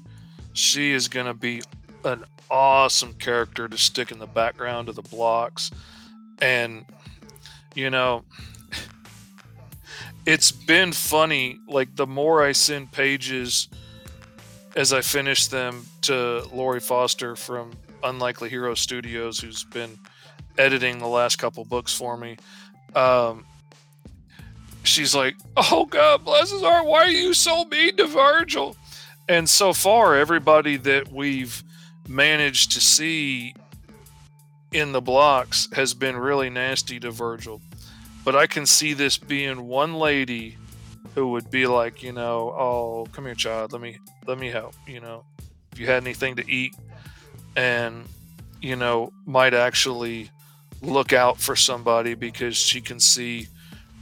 [0.55, 1.61] She is going to be
[2.07, 5.71] an awesome character to stick in the background of the blocks.
[6.41, 6.87] And,
[7.75, 8.25] you know,
[10.27, 11.59] it's been funny.
[11.69, 13.69] Like, the more I send pages
[14.75, 19.99] as I finish them to Lori Foster from Unlikely Hero Studios, who's been
[20.57, 22.39] editing the last couple books for me.
[22.97, 23.45] Um,
[24.83, 26.87] she's like, "Oh God, bless his heart.
[26.87, 28.77] Why are you so mean to Virgil?"
[29.29, 31.63] And so far, everybody that we've
[32.09, 33.55] managed to see
[34.73, 37.61] in the blocks has been really nasty to Virgil.
[38.25, 40.57] But I can see this being one lady
[41.15, 43.73] who would be like, you know, "Oh, come here, child.
[43.73, 45.25] Let me let me help." You know,
[45.73, 46.75] if you had anything to eat,
[47.57, 48.09] and
[48.61, 50.31] you know, might actually
[50.81, 53.49] look out for somebody because she can see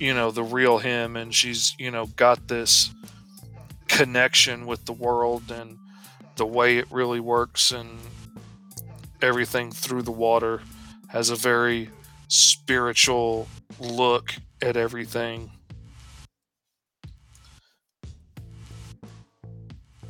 [0.01, 2.91] you know the real him and she's you know got this
[3.87, 5.77] connection with the world and
[6.37, 7.99] the way it really works and
[9.23, 10.63] everything through the water
[11.09, 11.91] has a very
[12.29, 15.51] spiritual look at everything.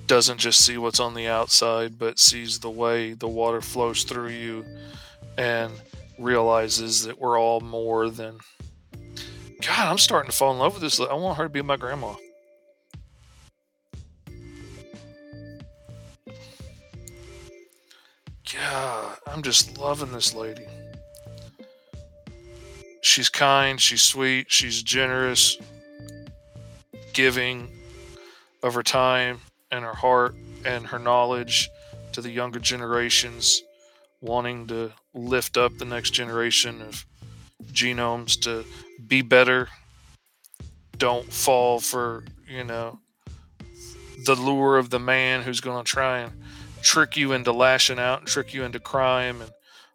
[0.06, 4.28] Doesn't just see what's on the outside but sees the way the water flows through
[4.28, 4.64] you
[5.38, 5.72] and
[6.18, 8.38] realizes that we're all more than
[9.60, 11.00] God, I'm starting to fall in love with this.
[11.00, 12.14] I want her to be my grandma.
[18.52, 20.66] God, I'm just loving this lady.
[23.02, 25.56] She's kind, she's sweet, she's generous,
[27.12, 27.68] giving
[28.62, 31.70] of her time and her heart and her knowledge
[32.12, 33.62] to the younger generations,
[34.20, 37.06] wanting to lift up the next generation of
[37.72, 38.64] genomes to
[39.06, 39.68] be better.
[40.96, 42.98] Don't fall for, you know,
[44.24, 46.32] the lure of the man who's going to try and
[46.82, 49.50] trick you into lashing out and trick you into crime and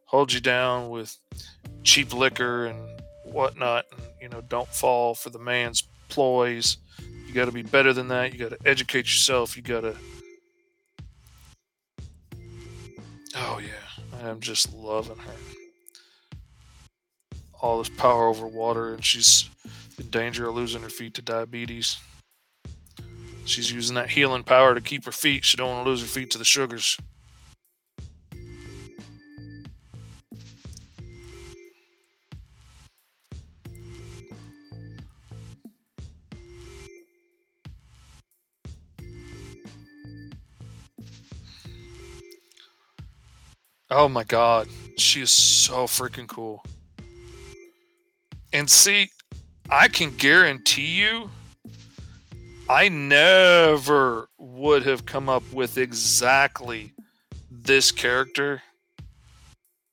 [0.06, 1.18] hold you down with
[1.84, 2.80] cheap liquor and
[3.24, 3.86] whatnot.
[3.92, 6.78] And, you know, don't fall for the man's ploys.
[7.28, 8.34] You got to be better than that.
[8.34, 9.56] You got to educate yourself.
[9.56, 9.96] You got to.
[13.36, 14.28] Oh, yeah.
[14.28, 15.55] I'm just loving her
[17.66, 19.50] all this power over water, and she's
[19.98, 21.98] in danger of losing her feet to diabetes.
[23.46, 25.44] She's using that healing power to keep her feet.
[25.44, 26.96] She don't want to lose her feet to the sugars.
[43.90, 44.68] Oh my god,
[44.98, 46.64] she is so freaking cool.
[48.56, 49.10] And see,
[49.70, 51.30] I can guarantee you,
[52.70, 56.94] I never would have come up with exactly
[57.52, 58.62] this character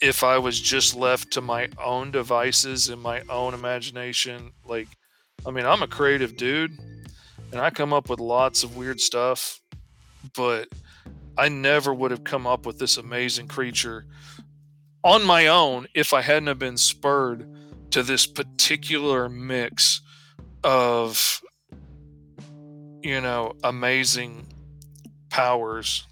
[0.00, 4.52] if I was just left to my own devices and my own imagination.
[4.64, 4.86] Like,
[5.44, 6.78] I mean, I'm a creative dude
[7.50, 9.60] and I come up with lots of weird stuff,
[10.36, 10.68] but
[11.36, 14.04] I never would have come up with this amazing creature
[15.02, 17.48] on my own if I hadn't have been spurred
[17.93, 20.01] to this particular mix
[20.64, 21.43] of
[23.03, 24.47] you know amazing
[25.28, 26.07] powers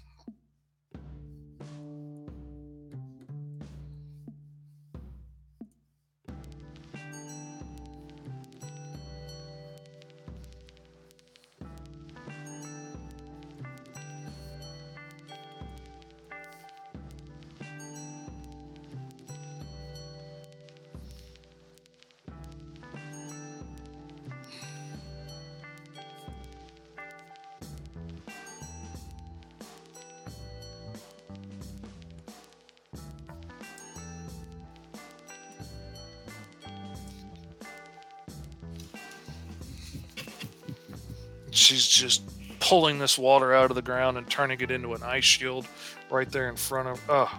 [42.71, 45.67] pulling this water out of the ground and turning it into an ice shield
[46.09, 47.01] right there in front of.
[47.09, 47.29] Oh,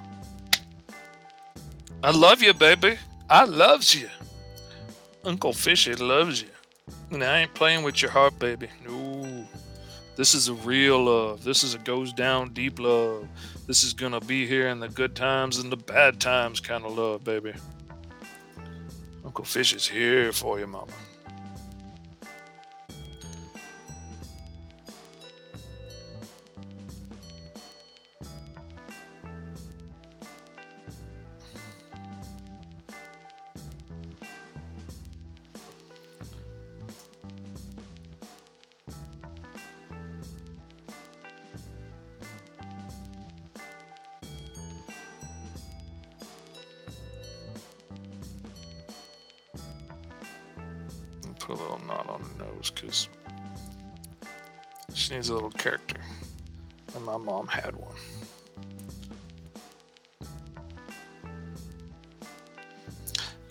[2.02, 2.98] I love you, baby.
[3.30, 4.10] I loves you.
[5.24, 6.50] Uncle Fishy loves you.
[7.10, 8.68] And I ain't playing with your heart, baby.
[8.86, 9.48] No.
[10.16, 11.42] This is a real love.
[11.44, 13.26] This is a goes down deep love.
[13.66, 16.94] This is gonna be here in the good times and the bad times kind of
[16.94, 17.54] love, baby.
[19.24, 20.92] Uncle Fish is here for you, mama.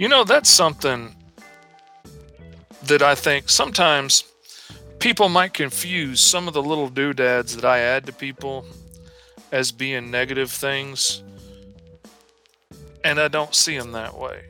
[0.01, 1.15] You know, that's something
[2.85, 4.23] that I think sometimes
[4.97, 8.65] people might confuse some of the little doodads that I add to people
[9.51, 11.21] as being negative things.
[13.03, 14.45] And I don't see them that way.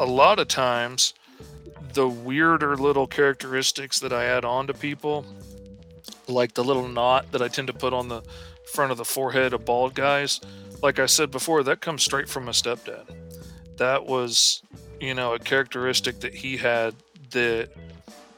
[0.00, 1.14] A lot of times,
[1.92, 5.24] the weirder little characteristics that I add on to people,
[6.26, 8.22] like the little knot that I tend to put on the
[8.72, 10.40] front of the forehead of bald guys,
[10.82, 13.27] like I said before, that comes straight from my stepdad.
[13.78, 14.62] That was,
[15.00, 16.94] you know, a characteristic that he had
[17.30, 17.70] that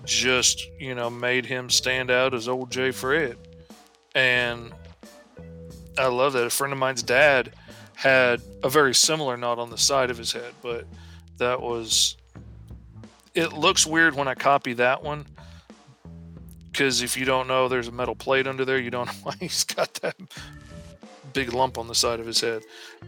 [0.05, 3.37] just, you know, made him stand out as old Jay Fred.
[4.15, 4.73] And
[5.99, 6.45] I love that.
[6.45, 7.53] A friend of mine's dad
[7.95, 10.87] had a very similar knot on the side of his head, but
[11.39, 12.17] that was
[13.35, 15.27] it looks weird when I copy that one
[16.73, 19.35] because if you don't know there's a metal plate under there, you don't know why
[19.39, 20.17] he's got that
[21.33, 22.63] big lump on the side of his head.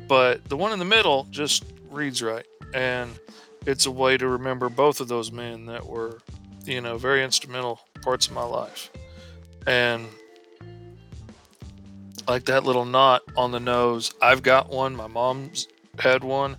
[0.07, 2.47] But the one in the middle just reads right.
[2.75, 3.19] And
[3.67, 6.19] it's a way to remember both of those men that were,
[6.65, 8.91] you know, very instrumental parts of my life.
[9.67, 10.09] And
[12.29, 14.97] like that little knot on the nose, I've got one.
[14.97, 15.69] My mom's
[15.99, 16.57] had one.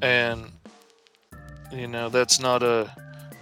[0.00, 0.50] And
[1.72, 2.92] you know, that's not a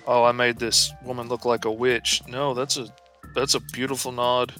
[0.07, 2.23] oh, I made this woman look like a witch.
[2.29, 2.93] No, that's a
[3.35, 4.53] that's a beautiful nod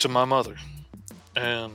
[0.00, 0.56] to my mother.
[1.36, 1.72] And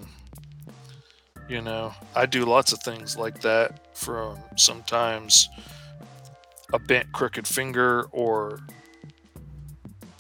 [1.47, 5.49] you know, I do lots of things like that from sometimes
[6.73, 8.61] a bent crooked finger or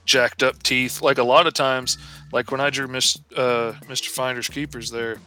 [0.05, 1.01] jacked up teeth.
[1.01, 1.97] Like a lot of times,
[2.33, 4.07] like when I drew Miss, uh, Mr.
[4.07, 5.17] Finder's Keepers there,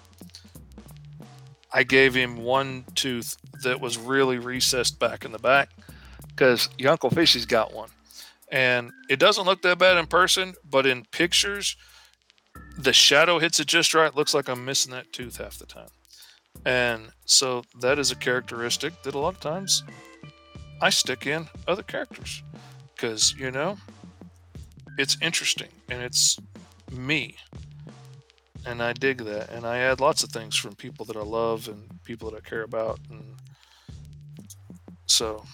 [1.72, 5.70] I gave him one tooth that was really recessed back in the back
[6.28, 7.88] because your Uncle Fishy's got one.
[8.50, 11.76] And it doesn't look that bad in person, but in pictures,
[12.76, 14.14] the shadow hits it just right.
[14.14, 15.88] Looks like I'm missing that tooth half the time.
[16.64, 19.82] And so that is a characteristic that a lot of times
[20.80, 22.42] I stick in other characters
[22.94, 23.78] because, you know,
[24.98, 26.38] it's interesting and it's
[26.90, 27.36] me
[28.66, 29.50] and I dig that.
[29.50, 32.48] And I add lots of things from people that I love and people that I
[32.48, 33.36] care about, and
[35.06, 35.44] so.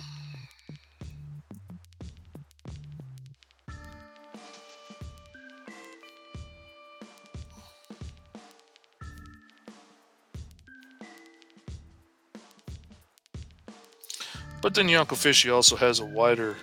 [14.61, 16.57] But then Uncle Fishy also has a wider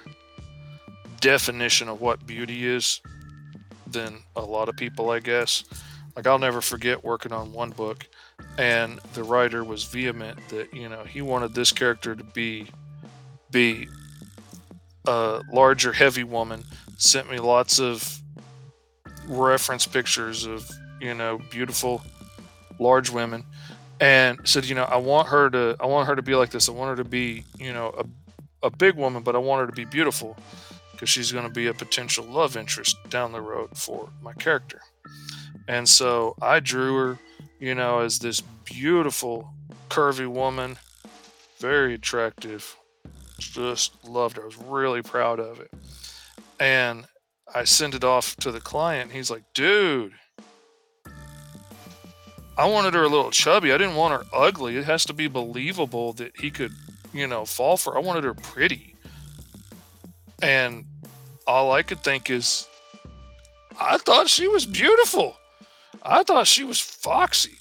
[1.21, 3.01] definition of what beauty is
[3.87, 5.63] than a lot of people, I guess.
[6.15, 8.07] Like I'll never forget working on one book
[8.57, 12.67] and the writer was vehement that, you know, he wanted this character to be
[13.51, 13.87] be
[15.07, 16.63] a larger heavy woman.
[16.97, 18.21] Sent me lots of
[19.27, 20.69] reference pictures of,
[20.99, 22.01] you know, beautiful
[22.79, 23.43] large women
[23.99, 26.69] and said, you know, I want her to I want her to be like this.
[26.69, 29.67] I want her to be, you know, a, a big woman, but I want her
[29.67, 30.37] to be beautiful
[30.91, 34.81] because she's going to be a potential love interest down the road for my character.
[35.67, 37.19] And so I drew her,
[37.59, 39.53] you know, as this beautiful,
[39.89, 40.77] curvy woman,
[41.59, 42.75] very attractive.
[43.37, 44.43] Just loved her.
[44.43, 45.71] I was really proud of it.
[46.59, 47.05] And
[47.53, 49.11] I sent it off to the client.
[49.11, 50.13] He's like, dude,
[52.57, 53.73] I wanted her a little chubby.
[53.73, 54.77] I didn't want her ugly.
[54.77, 56.71] It has to be believable that he could,
[57.13, 57.93] you know, fall for.
[57.93, 57.99] Her.
[57.99, 58.95] I wanted her pretty.
[60.41, 60.85] And
[61.47, 62.67] all I could think is,
[63.79, 65.35] I thought she was beautiful.
[66.01, 67.59] I thought she was foxy.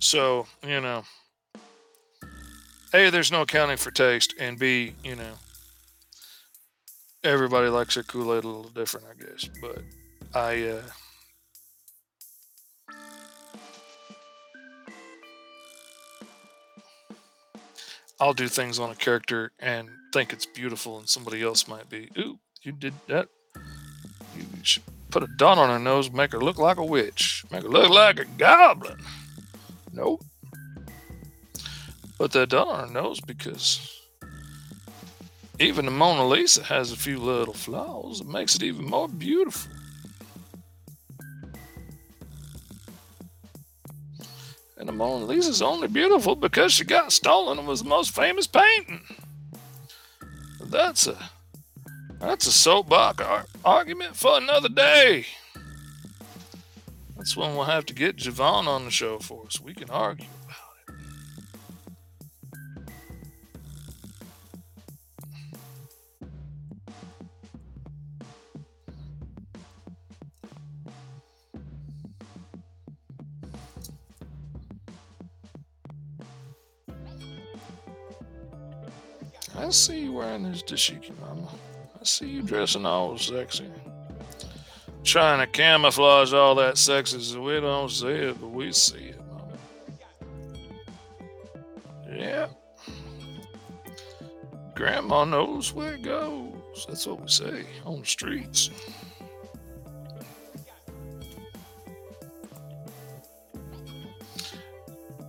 [0.00, 1.02] So, you know,
[2.94, 5.32] A, there's no accounting for taste, and B, you know,
[7.24, 9.48] everybody likes their Kool Aid a little different, I guess.
[9.60, 9.82] But
[10.34, 10.82] I, uh,
[18.20, 22.10] I'll do things on a character and think it's beautiful, and somebody else might be,
[22.18, 23.28] ooh, you did that.
[24.36, 27.62] You should put a dot on her nose, make her look like a witch, make
[27.62, 28.98] her look like a goblin.
[29.92, 30.24] Nope.
[32.18, 33.98] Put that dot on her nose because
[35.60, 39.72] even the Mona Lisa has a few little flaws It makes it even more beautiful.
[44.78, 48.46] And the Mona Lisa's only beautiful because she got stolen and was the most famous
[48.46, 49.02] painting.
[50.60, 51.30] That's a
[52.20, 55.26] that's a soapbox ar- argument for another day.
[57.16, 59.60] That's when we'll have to get Javon on the show for us.
[59.60, 60.26] We can argue.
[79.58, 81.48] I see you wearing this dashiki, mama.
[82.00, 83.66] I see you dressing all sexy.
[85.02, 89.58] Trying to camouflage all that sexy we don't see it, but we see it, mama.
[92.08, 92.46] Yeah.
[94.76, 96.86] Grandma knows where it goes.
[96.86, 98.70] That's what we say on the streets.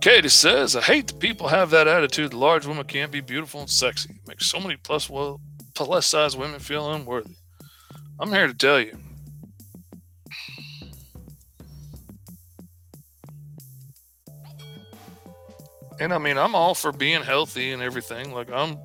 [0.00, 2.30] Katie says, I hate that people have that attitude.
[2.30, 4.10] The large woman can't be beautiful and sexy.
[4.10, 5.40] It makes so many plus well
[5.74, 7.34] plus size women feel unworthy.
[8.18, 8.98] I'm here to tell you.
[15.98, 18.32] And I mean, I'm all for being healthy and everything.
[18.32, 18.78] Like I'm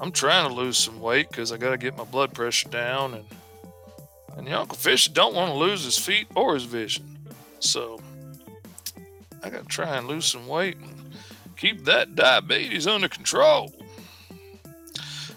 [0.00, 3.14] I'm trying to lose some weight because I got to get my blood pressure down,
[3.14, 3.24] and
[4.36, 7.18] and the Uncle Fish don't want to lose his feet or his vision.
[7.58, 8.00] So
[9.42, 11.12] I got to try and lose some weight and
[11.56, 13.72] keep that diabetes under control.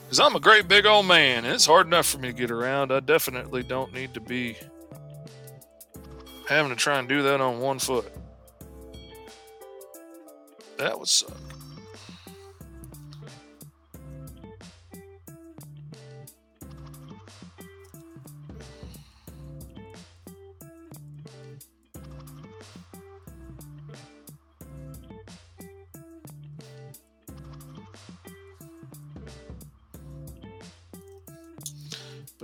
[0.03, 2.51] Because I'm a great big old man, and it's hard enough for me to get
[2.51, 2.91] around.
[2.91, 4.57] I definitely don't need to be
[6.49, 8.11] having to try and do that on one foot.
[10.77, 11.37] That would suck.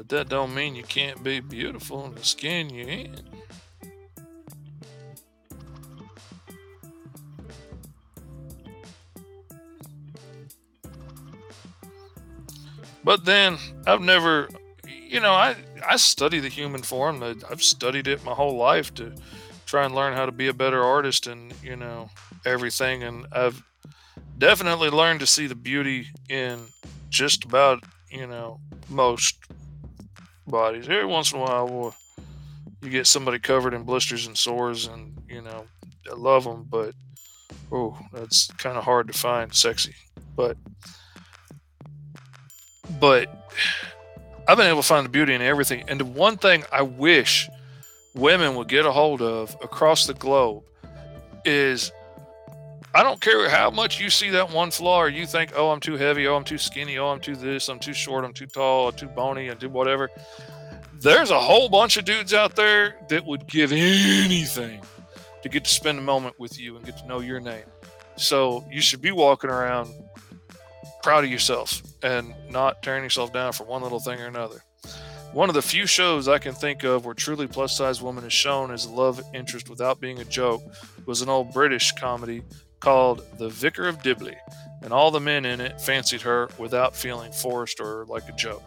[0.08, 3.20] But that don't mean you can't be beautiful in the skin you're in.
[13.04, 14.48] But then I've never,
[14.88, 17.22] you know, I I study the human form.
[17.22, 19.14] I've studied it my whole life to
[19.66, 22.10] try and learn how to be a better artist and you know
[22.46, 23.04] everything.
[23.04, 23.62] And I've
[24.38, 26.60] definitely learned to see the beauty in
[27.10, 29.36] just about you know most
[30.48, 30.90] bodies.
[30.90, 31.96] Every once in a while, well,
[32.82, 35.66] you get somebody covered in blisters and sores, and you know,
[36.10, 36.94] I love them, but
[37.72, 39.96] oh, that's kind of hard to find sexy.
[40.36, 40.58] But
[43.00, 43.52] but
[44.48, 45.84] I've been able to find the beauty in everything.
[45.88, 47.50] And the one thing I wish
[48.16, 50.64] women would get a hold of across the globe
[51.44, 51.92] is
[52.98, 55.80] I don't care how much you see that one flaw or you think, oh, I'm
[55.80, 58.48] too heavy, oh, I'm too skinny, oh, I'm too this, I'm too short, I'm too
[58.48, 60.10] tall, I'm too bony, and do whatever.
[61.00, 64.82] There's a whole bunch of dudes out there that would give anything
[65.44, 67.66] to get to spend a moment with you and get to know your name.
[68.16, 69.94] So you should be walking around
[71.04, 74.64] proud of yourself and not tearing yourself down for one little thing or another.
[75.34, 78.34] One of the few shows I can think of where truly plus size woman is
[78.34, 80.64] shown as a love interest without being a joke
[81.06, 82.42] was an old British comedy
[82.80, 84.38] called The Vicar of Dibley,
[84.82, 88.64] and all the men in it fancied her without feeling forced or like a joke.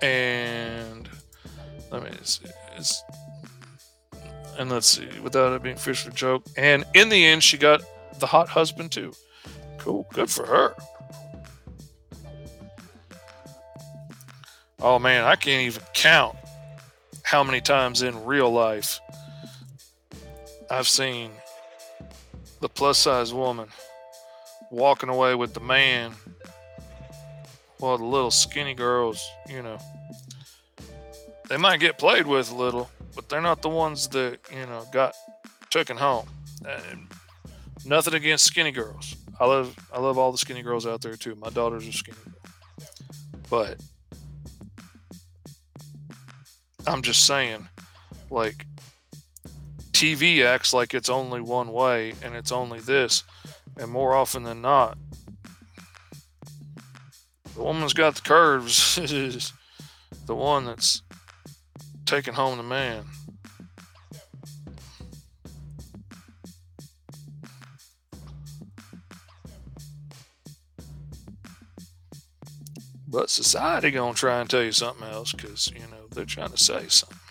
[0.00, 1.08] And
[1.90, 2.46] let me see.
[2.76, 3.02] It's,
[4.58, 6.44] and let's see, without it being fished a joke.
[6.56, 7.82] And in the end, she got
[8.18, 9.12] the hot husband too.
[9.78, 10.74] Cool, good for her.
[14.80, 16.36] Oh man, I can't even count
[17.22, 19.00] how many times in real life
[20.72, 21.30] I've seen
[22.60, 23.68] the plus size woman
[24.70, 26.12] walking away with the man
[27.78, 29.76] while the little skinny girls, you know,
[31.50, 34.86] they might get played with a little, but they're not the ones that, you know,
[34.92, 35.14] got
[35.68, 36.26] taken home.
[36.66, 37.06] And
[37.84, 39.14] nothing against skinny girls.
[39.38, 41.34] I love I love all the skinny girls out there too.
[41.34, 42.18] My daughter's are skinny
[43.50, 43.78] but
[46.86, 47.68] I'm just saying,
[48.30, 48.64] like
[50.02, 53.22] TV acts like it's only one way and it's only this,
[53.76, 54.98] and more often than not,
[57.54, 59.52] the woman's got the curves is
[60.26, 61.02] the one that's
[62.04, 63.04] taking home the man.
[73.06, 76.58] But society gonna try and tell you something else because you know they're trying to
[76.58, 77.21] say something.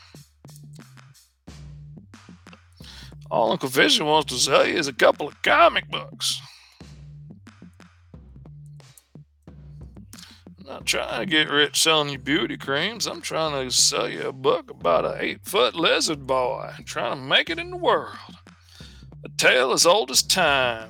[3.31, 6.41] All Uncle Vision wants to sell you is a couple of comic books.
[10.59, 13.07] I'm not trying to get rich selling you beauty creams.
[13.07, 17.21] I'm trying to sell you a book about an eight foot lizard boy trying to
[17.21, 18.17] make it in the world.
[19.23, 20.89] A tale as old as time.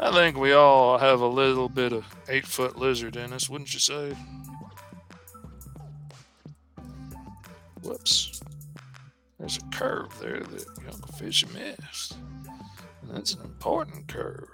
[0.00, 3.74] I think we all have a little bit of eight foot lizard in us, wouldn't
[3.74, 4.16] you say?
[7.82, 8.40] Whoops.
[9.38, 12.16] There's a curve there that young fish missed.
[13.02, 14.48] And that's an important curve.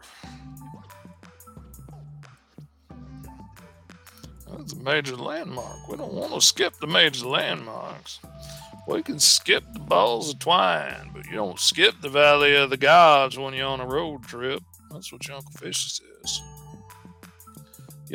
[4.51, 5.89] That's a major landmark.
[5.89, 8.21] We don't want to skip the major landmarks.
[8.87, 12.77] We can skip the balls of twine, but you don't skip the Valley of the
[12.77, 14.63] Gods when you're on a road trip.
[14.91, 16.43] That's what Uncle Fishy says.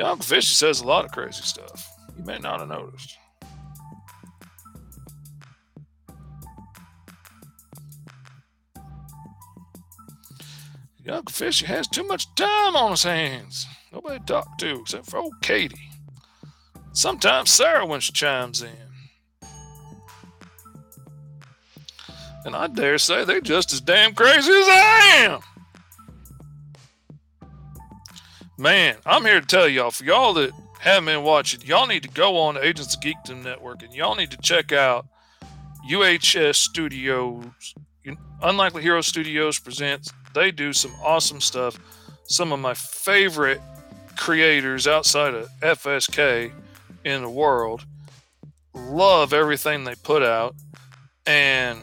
[0.01, 1.91] Uncle Fishy says a lot of crazy stuff.
[2.17, 3.18] You may not have noticed.
[11.09, 13.65] Your Uncle Fishy has too much time on his hands.
[13.91, 15.89] Nobody to talk to except for old Katie.
[16.93, 19.49] Sometimes Sarah when she chimes in.
[22.45, 25.41] And I dare say they're just as damn crazy as I
[27.41, 27.47] am.
[28.59, 32.09] Man, I'm here to tell y'all, for y'all that haven't been watching, y'all need to
[32.09, 35.07] go on Agents of Geekdom Network and y'all need to check out
[35.89, 37.47] UHS Studios.
[38.43, 40.13] Unlikely Hero Studios presents.
[40.33, 41.77] They do some awesome stuff.
[42.23, 43.61] Some of my favorite
[44.15, 46.51] creators outside of FSK
[47.03, 47.85] in the world.
[48.73, 50.55] Love everything they put out.
[51.25, 51.79] And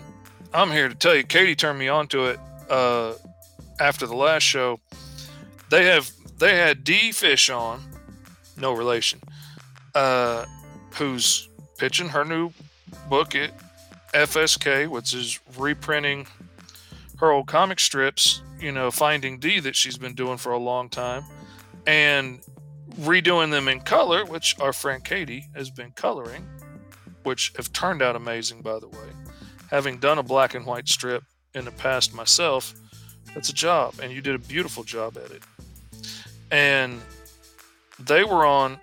[0.53, 2.41] I'm here to tell you, Katie turned me on to it
[2.71, 3.15] uh,
[3.81, 4.81] after the last show.
[5.71, 7.81] They have they had D Fish on,
[8.57, 9.21] no relation,
[9.95, 10.45] uh,
[10.95, 12.51] who's pitching her new
[13.09, 13.51] book at
[14.13, 16.27] FSK, which is reprinting
[17.19, 20.89] her old comic strips, you know, Finding D that she's been doing for a long
[20.89, 21.25] time,
[21.87, 22.41] and
[23.01, 26.47] redoing them in color, which our friend Katie has been coloring,
[27.23, 29.09] which have turned out amazing, by the way.
[29.71, 32.75] Having done a black and white strip in the past myself,
[33.35, 35.43] that's a job, and you did a beautiful job at it
[36.51, 37.01] and
[37.99, 38.79] they were on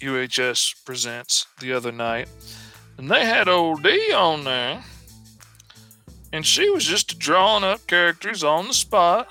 [0.00, 2.28] UHS Presents the other night,
[2.96, 4.82] and they had old D on there,
[6.32, 9.28] and she was just drawing up characters on the spot,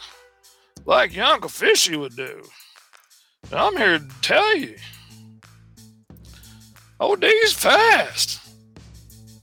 [0.86, 2.44] like your Fishy would do.
[3.52, 4.76] And I'm here to tell you,
[7.00, 8.40] old D's fast.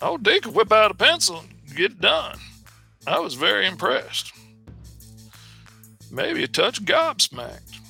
[0.03, 2.39] Old D could whip out a pencil and get done.
[3.07, 4.33] I was very impressed
[6.15, 7.81] maybe a touch gobsmacked.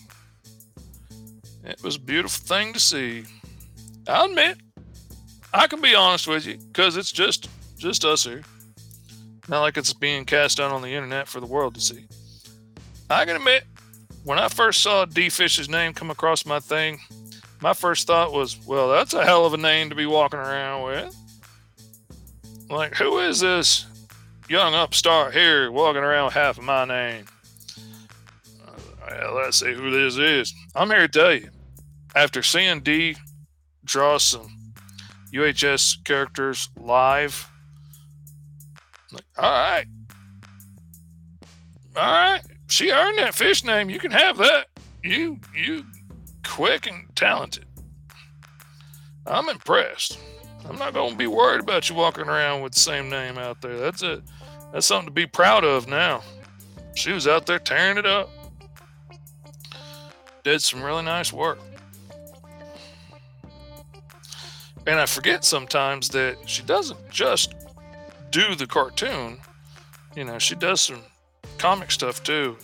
[1.62, 3.24] It was a beautiful thing to see.
[4.08, 4.58] I'll admit,
[5.52, 8.42] I can be honest with you, because it's just just us here.
[9.48, 12.06] Not like it's being cast out on the internet for the world to see.
[13.10, 13.64] I can admit,
[14.24, 16.98] when I first saw D Fish's name come across my thing,
[17.60, 20.84] my first thought was, well, that's a hell of a name to be walking around
[20.84, 21.16] with.
[22.70, 23.86] Like, who is this
[24.48, 27.26] young upstart here walking around with half of my name?
[28.66, 28.72] Uh,
[29.08, 30.54] well, let's see who this is.
[30.74, 31.50] I'm here to tell you.
[32.14, 33.16] After seeing D
[33.84, 34.48] draw some
[35.32, 37.50] UHS characters live,
[39.14, 39.86] like, all right,
[41.96, 43.90] all right, she earned that fish name.
[43.90, 44.66] You can have that.
[45.02, 45.84] You, you,
[46.46, 47.66] quick and talented.
[49.26, 50.18] I'm impressed.
[50.68, 53.60] I'm not going to be worried about you walking around with the same name out
[53.60, 53.76] there.
[53.78, 54.22] That's it.
[54.72, 56.22] That's something to be proud of now.
[56.94, 58.30] She was out there tearing it up
[60.44, 61.58] did some really nice work.
[64.86, 67.54] And I forget sometimes that she doesn't just
[68.34, 69.38] do the cartoon,
[70.16, 71.02] you know, she does some
[71.58, 72.56] comic stuff too.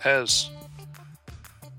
[0.00, 0.50] Has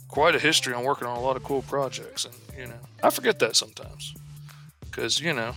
[0.08, 2.26] quite a history on working on a lot of cool projects.
[2.26, 4.16] And, you know, I forget that sometimes
[4.82, 5.54] because, you know,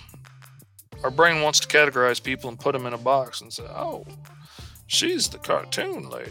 [1.03, 4.05] our brain wants to categorize people and put them in a box and say, oh,
[4.87, 6.31] She's the cartoon lady.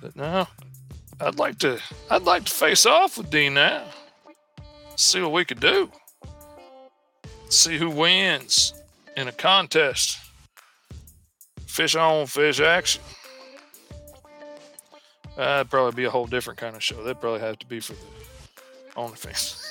[0.00, 0.48] But now,
[1.20, 3.84] I'd like to I'd like to face off with Dee now.
[4.94, 5.90] See what we could do.
[7.48, 8.74] See who wins
[9.16, 10.18] in a contest.
[11.66, 13.02] Fish on, fish action.
[15.36, 17.02] That'd probably be a whole different kind of show.
[17.02, 18.00] That'd probably have to be for the
[18.96, 19.62] OnlyFans.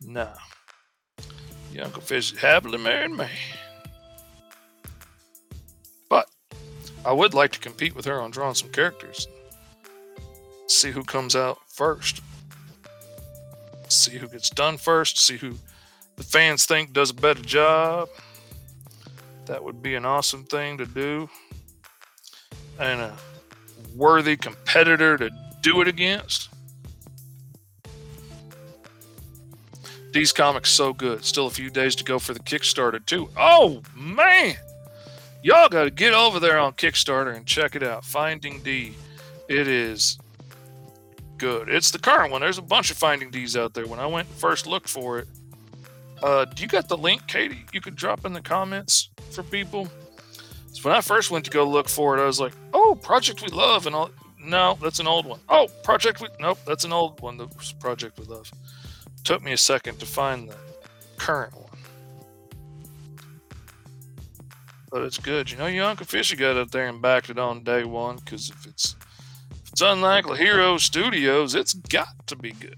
[0.06, 0.28] nah.
[1.72, 3.26] Your Uncle Fish is happily married me.
[6.10, 6.28] But
[7.04, 9.26] I would like to compete with her on drawing some characters.
[10.66, 12.20] See who comes out first.
[14.02, 15.20] See who gets done first.
[15.20, 15.54] See who
[16.16, 18.08] the fans think does a better job.
[19.46, 21.30] That would be an awesome thing to do.
[22.80, 23.16] And a
[23.94, 25.30] worthy competitor to
[25.60, 26.48] do it against.
[30.12, 31.24] These comics so good.
[31.24, 33.28] Still a few days to go for the Kickstarter too.
[33.36, 34.56] Oh man,
[35.44, 38.04] y'all got to get over there on Kickstarter and check it out.
[38.04, 38.96] Finding D,
[39.48, 40.18] it is
[41.42, 41.68] good.
[41.68, 42.40] It's the current one.
[42.40, 43.84] There's a bunch of Finding D's out there.
[43.84, 45.28] When I went first looked for it,
[46.22, 47.66] uh, do you got the link, Katie?
[47.72, 49.88] You could drop in the comments for people.
[50.72, 53.42] So when I first went to go look for it, I was like, "Oh, Project
[53.42, 54.10] We Love," and all.
[54.38, 55.40] No, that's an old one.
[55.48, 56.28] Oh, Project We.
[56.38, 57.38] Nope, that's an old one.
[57.38, 57.48] The
[57.80, 58.48] Project We Love
[59.24, 60.56] took me a second to find the
[61.16, 61.78] current one.
[64.92, 65.50] But it's good.
[65.50, 68.50] You know, your Uncle Fishy got up there and backed it on day one because
[68.50, 68.94] if it's
[69.72, 72.76] it's Unlikely Hero Studios, it's got to be good.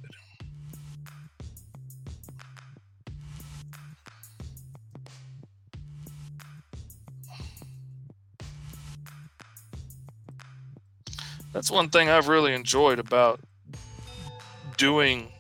[11.52, 13.40] That's one thing I've really enjoyed about
[14.76, 15.32] doing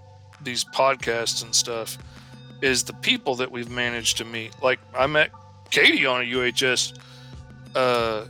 [0.42, 1.98] these podcasts and stuff
[2.62, 4.54] is the people that we've managed to meet.
[4.62, 5.30] Like I met
[5.70, 6.98] Katie on a UHS
[7.74, 8.26] uh,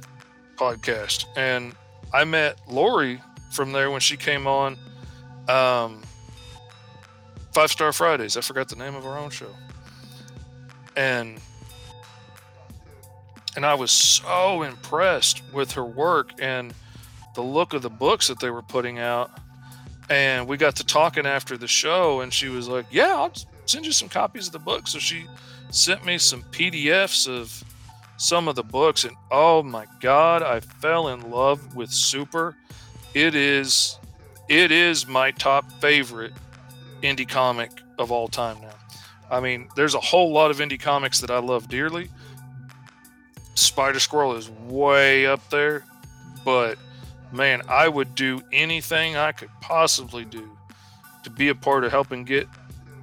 [0.56, 1.74] podcast, and
[2.14, 4.78] I met Lori from there when she came on
[5.48, 6.00] um,
[7.52, 8.36] Five Star Fridays.
[8.36, 9.50] I forgot the name of our own show,
[10.96, 11.40] and
[13.56, 16.72] and I was so impressed with her work and
[17.34, 19.32] the look of the books that they were putting out.
[20.08, 23.32] And we got to talking after the show and she was like yeah i'll
[23.64, 25.24] send you some copies of the book so she
[25.70, 27.64] sent me some pdfs of
[28.16, 32.56] some of the books and oh my god i fell in love with super.
[33.12, 33.98] It is
[34.48, 36.32] it is my top favorite
[37.02, 38.74] indie comic of all time now.
[39.30, 42.08] I mean there's a whole lot of indie comics that i love dearly.
[43.54, 45.84] Spider squirrel is way up there
[46.44, 46.78] but
[47.32, 50.56] man, I would do anything I could possibly do
[51.24, 52.48] to be a part of helping get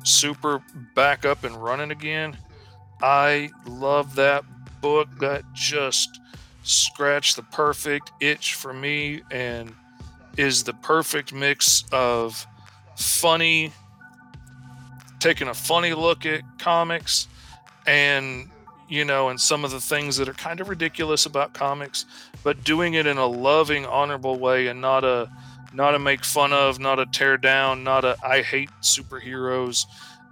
[0.04, 0.64] Super
[0.96, 2.36] back up and running again.
[3.02, 4.44] I love that
[4.82, 5.08] book.
[5.20, 6.20] That just
[6.64, 9.74] scratched the perfect itch for me and
[10.38, 12.46] is the perfect mix of
[12.96, 13.72] funny,
[15.20, 17.28] taking a funny look at comics
[17.86, 18.50] and
[18.92, 22.06] you know, and some of the things that are kind of ridiculous about comics,
[22.44, 25.32] but doing it in a loving, honorable way and not a
[25.74, 29.86] not a make fun of, not a tear down, not a I hate superheroes.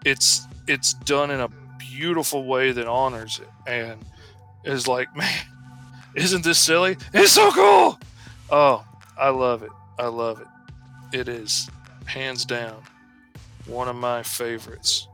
[0.05, 4.03] It's it's done in a beautiful way that honors it and
[4.63, 5.45] is like, man,
[6.15, 6.97] isn't this silly?
[7.13, 7.99] It's so cool.
[8.49, 8.85] Oh,
[9.17, 9.71] I love it.
[9.97, 11.17] I love it.
[11.17, 11.69] It is
[12.05, 12.81] hands down
[13.65, 15.07] one of my favorites.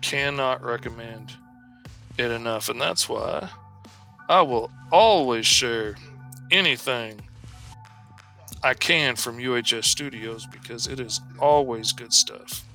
[0.00, 1.32] Cannot recommend
[2.18, 3.48] it enough, and that's why
[4.28, 5.96] I will always share
[6.50, 7.20] anything
[8.62, 12.65] I can from UHS Studios because it is always good stuff.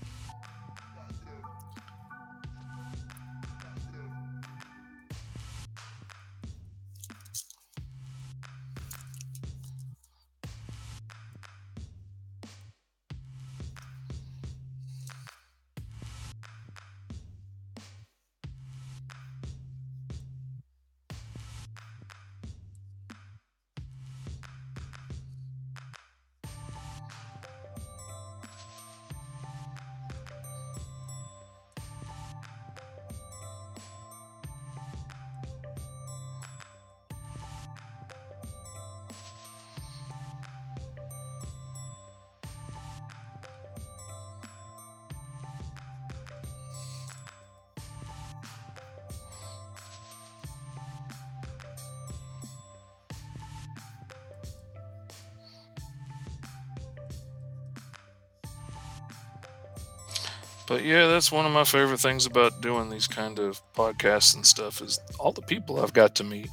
[60.83, 64.81] Yeah, that's one of my favorite things about doing these kind of podcasts and stuff
[64.81, 66.49] is all the people I've got to meet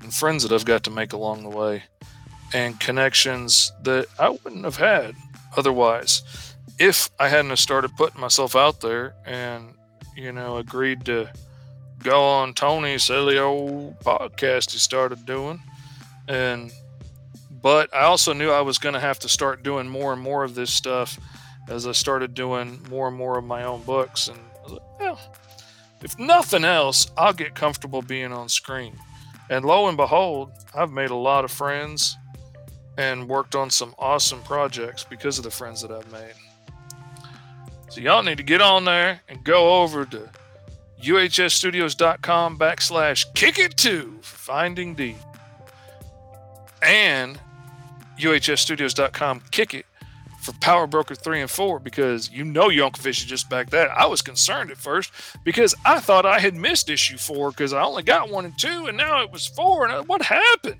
[0.00, 1.84] and friends that I've got to make along the way
[2.52, 5.14] and connections that I wouldn't have had
[5.56, 6.22] otherwise
[6.78, 9.74] if I hadn't have started putting myself out there and,
[10.16, 11.30] you know, agreed to
[12.02, 15.62] go on Tony's silly old podcast he started doing.
[16.28, 16.72] And,
[17.50, 20.44] but I also knew I was going to have to start doing more and more
[20.44, 21.18] of this stuff
[21.68, 24.28] as I started doing more and more of my own books.
[24.28, 24.38] And
[24.68, 25.18] like,
[26.02, 28.98] if nothing else, I'll get comfortable being on screen.
[29.50, 32.16] And lo and behold, I've made a lot of friends
[32.98, 36.34] and worked on some awesome projects because of the friends that I've made.
[37.88, 40.28] So y'all need to get on there and go over to
[41.02, 45.16] uhsstudios.com backslash kick it to finding D
[46.80, 47.38] and
[48.18, 49.84] uhsstudios.com kick it
[50.42, 53.90] for Power Broker 3 and 4 because you know Young Fish just back that.
[53.90, 55.12] I was concerned at first
[55.44, 58.86] because I thought I had missed issue 4 because I only got 1 and 2
[58.86, 60.76] and now it was 4 and what happened?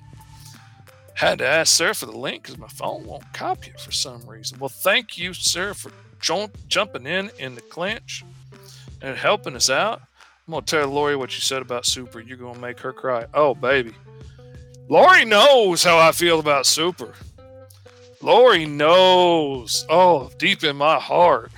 [1.14, 4.26] Had to ask sir for the link because my phone won't copy it for some
[4.26, 4.58] reason.
[4.58, 5.92] Well, thank you, sir, for
[6.68, 8.24] jumping in in the clinch
[9.00, 10.02] and helping us out.
[10.48, 12.20] I'm gonna tell Lori what you said about Super.
[12.20, 13.26] You're gonna make her cry.
[13.32, 13.94] Oh, baby,
[14.88, 17.14] Lori knows how I feel about Super.
[18.22, 19.84] Lori knows.
[19.90, 21.50] Oh, deep in my heart,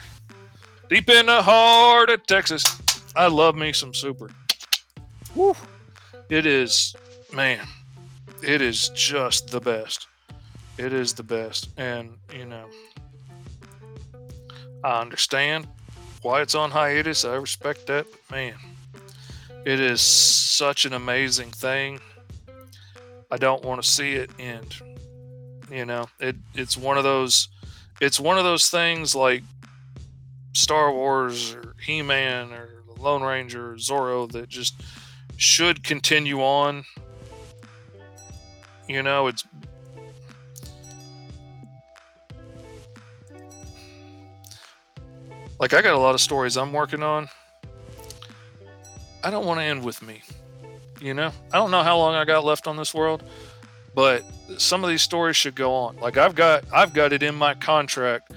[0.89, 2.65] deep in the heart of Texas,
[3.15, 4.31] I love me some Super.
[5.35, 5.55] Woo.
[6.31, 6.97] It is,
[7.33, 7.67] man,
[8.43, 10.07] it is just the best.
[10.79, 12.67] It is the best, and you know.
[14.83, 15.69] I understand
[16.23, 17.25] why it's on hiatus.
[17.25, 18.07] I respect that.
[18.31, 18.55] Man,
[19.65, 22.01] it is such an amazing thing.
[23.31, 24.81] I don't want to see it end.
[25.71, 27.49] You know, it it's one of those
[28.01, 29.43] it's one of those things like
[30.53, 34.83] Star Wars or He-Man or the Lone Ranger or Zorro that just
[35.37, 36.85] should continue on.
[38.89, 39.45] You know, it's
[45.65, 47.29] Like I got a lot of stories I'm working on.
[49.23, 50.21] I don't want to end with me.
[51.01, 53.23] You know, I don't know how long I got left on this world,
[53.95, 54.25] but
[54.59, 55.97] some of these stories should go on.
[55.97, 58.33] Like I've got I've got it in my contract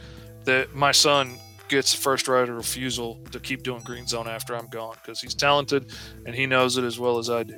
[0.45, 1.37] that my son
[1.67, 5.35] gets first right of refusal to keep doing Green Zone after I'm gone because he's
[5.35, 5.91] talented
[6.25, 7.57] and he knows it as well as I do.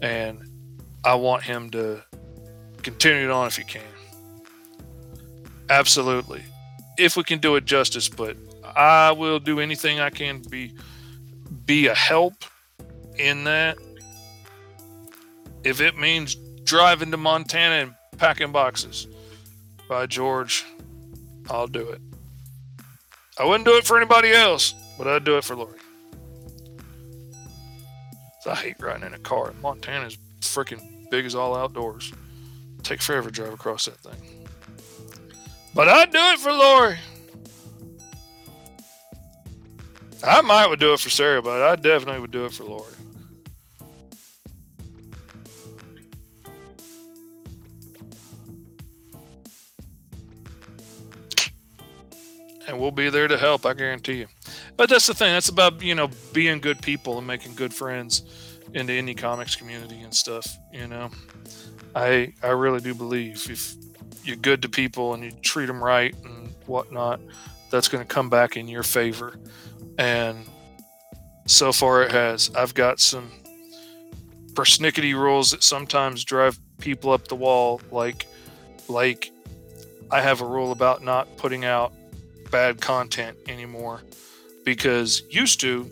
[0.00, 0.42] And
[1.04, 2.02] I want him to
[2.82, 3.82] continue it on if he can.
[5.68, 6.42] Absolutely.
[6.98, 10.74] If we can do it justice, but I will do anything I can to be
[11.66, 12.44] be a help
[13.18, 13.78] in that.
[15.62, 16.36] If it means
[16.70, 19.08] driving to Montana and packing boxes,
[19.88, 20.64] by George,
[21.50, 22.00] I'll do it.
[23.40, 25.80] I wouldn't do it for anybody else, but I'd do it for Lori.
[28.46, 29.52] I hate riding in a car.
[29.60, 32.12] Montana's freaking big as all outdoors.
[32.84, 34.46] Take forever to drive across that thing.
[35.74, 36.98] But I'd do it for Lori.
[40.22, 42.89] I might would do it for Sarah, but I definitely would do it for Lori.
[52.70, 54.26] And we'll be there to help, I guarantee you.
[54.76, 55.32] But that's the thing.
[55.32, 58.22] That's about, you know, being good people and making good friends
[58.74, 61.10] in the indie comics community and stuff, you know.
[61.96, 63.74] I I really do believe if
[64.22, 67.20] you're good to people and you treat them right and whatnot,
[67.72, 69.34] that's going to come back in your favor
[69.98, 70.46] and
[71.46, 72.54] so far it has.
[72.54, 73.32] I've got some
[74.52, 78.28] persnickety rules that sometimes drive people up the wall, like
[78.86, 79.32] like
[80.12, 81.92] I have a rule about not putting out
[82.50, 84.02] bad content anymore
[84.64, 85.88] because used to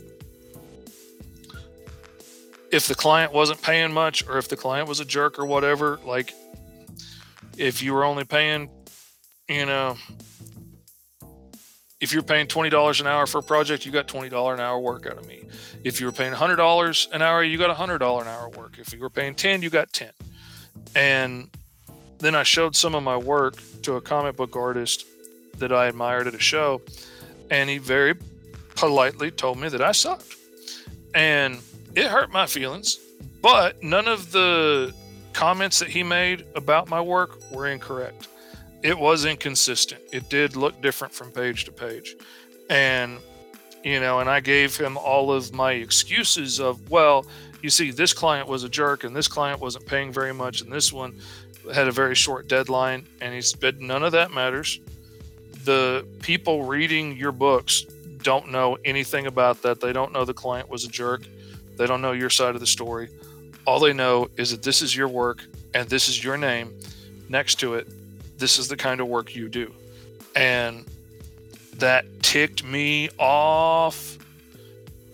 [2.70, 5.98] if the client wasn't paying much or if the client was a jerk or whatever
[6.04, 6.34] like
[7.56, 8.68] if you were only paying
[9.48, 9.96] you know
[12.00, 15.06] if you're paying $20 an hour for a project, you got $20 an hour work
[15.06, 15.44] out of me.
[15.82, 18.78] If you were paying $100 an hour, you got $100 an hour work.
[18.78, 20.10] If you were paying 10, you got 10.
[20.94, 21.50] And
[22.18, 25.06] then I showed some of my work to a comic book artist
[25.58, 26.80] that I admired at a show,
[27.50, 28.14] and he very
[28.74, 30.36] politely told me that I sucked.
[31.14, 31.58] And
[31.94, 32.98] it hurt my feelings,
[33.42, 34.94] but none of the
[35.32, 38.28] comments that he made about my work were incorrect
[38.82, 40.00] it was inconsistent.
[40.12, 42.16] It did look different from page to page.
[42.70, 43.18] And,
[43.82, 47.26] you know, and I gave him all of my excuses of, well,
[47.62, 50.70] you see, this client was a jerk and this client wasn't paying very much and
[50.70, 51.18] this one
[51.74, 53.06] had a very short deadline.
[53.20, 54.80] And he said, none of that matters.
[55.68, 57.82] The people reading your books
[58.22, 59.82] don't know anything about that.
[59.82, 61.24] They don't know the client was a jerk.
[61.76, 63.10] They don't know your side of the story.
[63.66, 65.44] All they know is that this is your work
[65.74, 66.72] and this is your name
[67.28, 67.86] next to it.
[68.38, 69.70] This is the kind of work you do.
[70.34, 70.86] And
[71.74, 74.16] that ticked me off.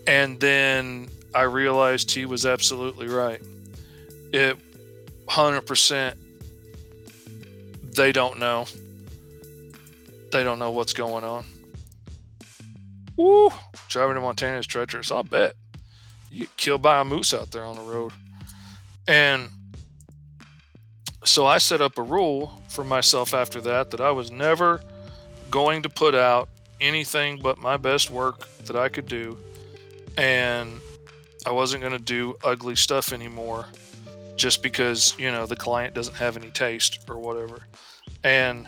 [0.07, 3.41] And then I realized he was absolutely right.
[4.31, 4.55] It
[5.27, 6.15] 100%
[7.91, 8.67] they don't know.
[10.35, 11.45] They don't know what's going on.
[13.15, 13.49] Woo!
[13.87, 15.09] Driving to Montana is treacherous.
[15.09, 15.53] I'll bet.
[16.29, 18.11] You get killed by a moose out there on the road.
[19.07, 19.47] And
[21.23, 24.81] so I set up a rule for myself after that that I was never
[25.51, 26.49] going to put out
[26.81, 29.37] anything but my best work that I could do.
[30.17, 30.81] And
[31.45, 33.67] I wasn't going to do ugly stuff anymore
[34.35, 37.59] just because, you know, the client doesn't have any taste or whatever.
[38.25, 38.67] And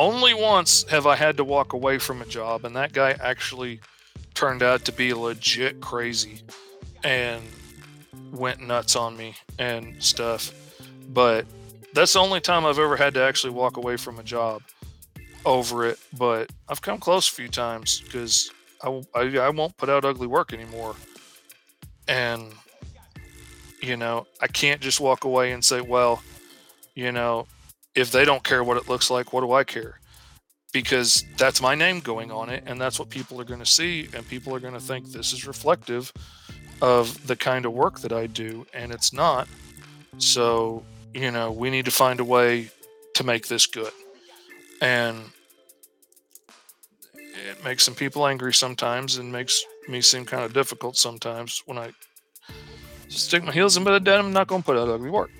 [0.00, 3.80] only once have I had to walk away from a job, and that guy actually
[4.32, 6.40] turned out to be legit crazy
[7.04, 7.42] and
[8.32, 10.54] went nuts on me and stuff.
[11.10, 11.44] But
[11.92, 14.62] that's the only time I've ever had to actually walk away from a job
[15.44, 15.98] over it.
[16.16, 18.50] But I've come close a few times because
[18.82, 20.96] I, I, I won't put out ugly work anymore.
[22.08, 22.54] And,
[23.82, 26.22] you know, I can't just walk away and say, well,
[26.94, 27.46] you know,
[28.00, 30.00] if they don't care what it looks like, what do I care?
[30.72, 34.08] Because that's my name going on it, and that's what people are going to see,
[34.14, 36.12] and people are going to think this is reflective
[36.80, 39.48] of the kind of work that I do, and it's not.
[40.18, 40.82] So,
[41.12, 42.70] you know, we need to find a way
[43.14, 43.92] to make this good.
[44.80, 45.18] And
[47.18, 51.78] it makes some people angry sometimes and makes me seem kind of difficult sometimes when
[51.78, 51.90] I
[53.08, 54.08] stick my heels in dead.
[54.08, 55.30] I'm not going to put out ugly work.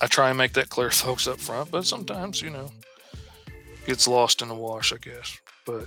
[0.00, 2.70] I try and make that clear, folks, up front, but sometimes, you know,
[3.86, 5.38] gets lost in the wash, I guess.
[5.64, 5.86] But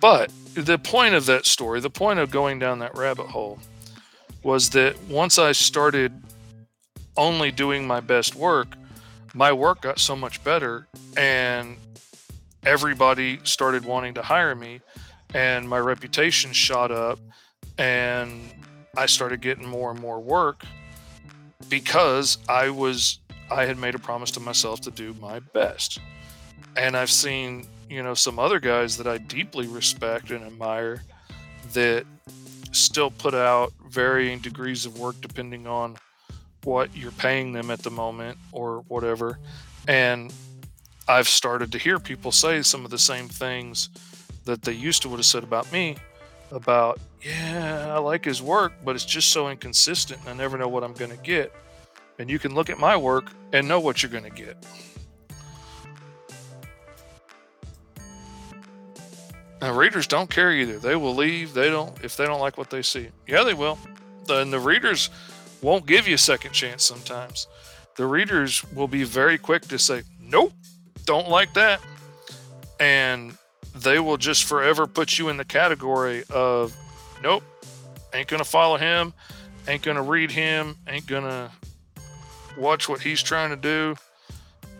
[0.00, 3.58] but the point of that story, the point of going down that rabbit hole,
[4.42, 6.12] was that once I started
[7.16, 8.68] only doing my best work,
[9.32, 10.86] my work got so much better,
[11.16, 11.76] and
[12.66, 14.80] everybody started wanting to hire me
[15.34, 17.18] and my reputation shot up
[17.78, 18.40] and
[18.96, 20.64] I started getting more and more work
[21.68, 23.18] because I was
[23.50, 26.00] I had made a promise to myself to do my best.
[26.76, 31.02] And I've seen, you know, some other guys that I deeply respect and admire
[31.74, 32.06] that
[32.72, 35.96] still put out varying degrees of work depending on
[36.64, 39.38] what you're paying them at the moment or whatever.
[39.86, 40.32] And
[41.06, 43.90] I've started to hear people say some of the same things
[44.44, 45.96] that they used to would have said about me
[46.50, 50.68] about, yeah, I like his work, but it's just so inconsistent and I never know
[50.68, 51.52] what I'm going to get.
[52.18, 54.56] And you can look at my work and know what you're going to get.
[59.60, 60.78] And readers don't care either.
[60.78, 61.54] They will leave.
[61.54, 63.08] They don't if they don't like what they see.
[63.26, 63.78] Yeah, they will.
[64.28, 65.08] And the readers
[65.62, 67.48] won't give you a second chance sometimes.
[67.96, 70.52] The readers will be very quick to say, "Nope,
[71.04, 71.80] don't like that."
[72.80, 73.36] And
[73.74, 76.76] they will just forever put you in the category of
[77.22, 77.42] nope,
[78.12, 79.12] ain't gonna follow him,
[79.66, 81.50] ain't gonna read him, ain't gonna
[82.56, 83.96] watch what he's trying to do,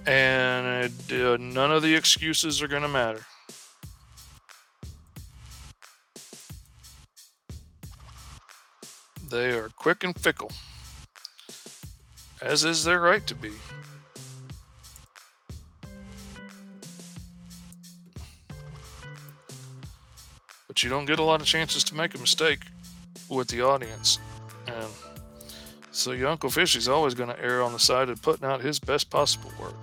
[0.07, 3.25] and uh, none of the excuses are gonna matter.
[9.29, 10.53] They are quick and fickle,
[12.41, 13.51] as is their right to be.
[20.75, 22.59] But you don't get a lot of chances to make a mistake
[23.29, 24.19] with the audience.
[24.67, 24.89] And
[25.93, 28.81] so your Uncle Fishy's always going to err on the side of putting out his
[28.81, 29.77] best possible work.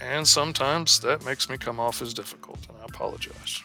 [0.00, 3.60] And sometimes that makes me come off as difficult, and I apologize.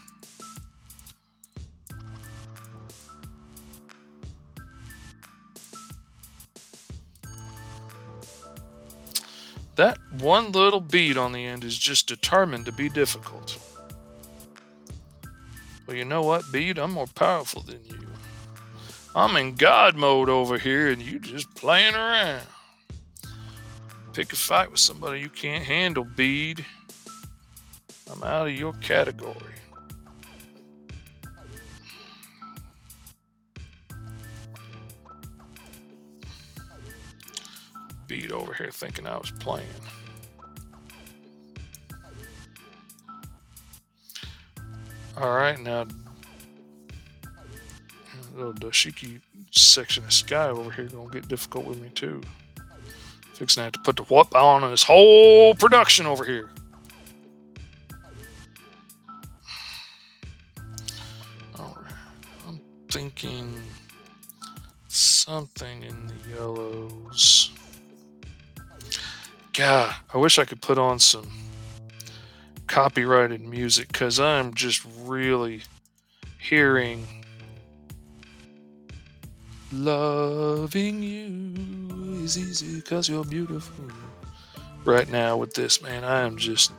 [9.82, 13.58] That one little bead on the end is just determined to be difficult.
[15.88, 16.78] Well, you know what, bead?
[16.78, 18.08] I'm more powerful than you.
[19.16, 22.44] I'm in God mode over here, and you just playing around.
[24.14, 26.64] Pick a fight with somebody you can't handle, bead.
[28.14, 29.61] I'm out of your category.
[38.32, 39.68] Over here thinking I was playing.
[45.18, 45.86] All right, now
[48.36, 49.20] little dashiki
[49.52, 52.22] section of sky over here gonna get difficult with me too.
[53.34, 56.50] Fixing to have to put the whoop on this whole production over here.
[62.48, 62.60] I'm
[62.90, 63.62] thinking
[64.88, 67.52] something in the yellows.
[69.54, 71.28] God, I wish I could put on some
[72.68, 75.64] copyrighted music because I'm just really
[76.40, 77.06] hearing
[79.74, 83.86] loving you is easy because you're beautiful.
[84.86, 86.72] Right now with this man i am just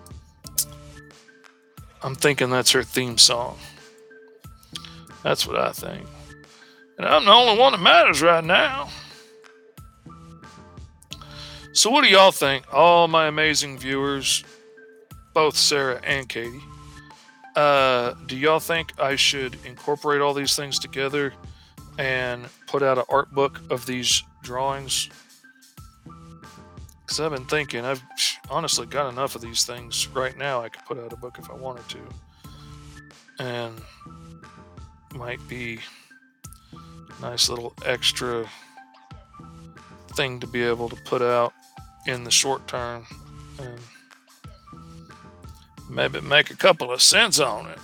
[2.02, 3.58] i'm thinking that's her theme song.
[5.22, 6.06] That's what i think.
[6.96, 8.88] And i'm the only one that matters right now
[11.72, 14.44] so what do y'all think all my amazing viewers
[15.34, 16.62] both sarah and katie
[17.54, 21.34] uh, do y'all think I should incorporate all these things together
[21.98, 25.10] and put out an art book of these drawings?
[27.00, 28.02] Because I've been thinking, I've
[28.48, 30.62] honestly got enough of these things right now.
[30.62, 31.98] I could put out a book if I wanted to,
[33.38, 33.74] and
[35.14, 35.78] might be
[36.72, 38.48] a nice little extra
[40.14, 41.52] thing to be able to put out
[42.06, 43.06] in the short term
[43.58, 43.78] and
[45.88, 47.78] maybe make a couple of cents on it.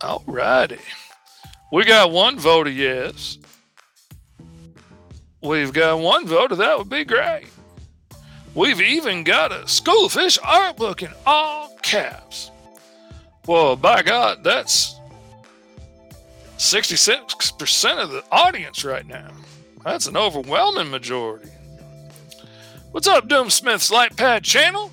[0.00, 0.78] All righty.
[1.72, 3.38] We got one vote of yes.
[5.42, 7.46] We've got one vote of that would be great.
[8.54, 12.50] We've even got a school fish art book in all caps.
[13.46, 15.00] Well, by God, that's
[16.58, 19.30] 66% of the audience right now.
[19.84, 21.50] That's an overwhelming majority.
[22.92, 24.92] What's up, Doom Smith's Light Pad channel?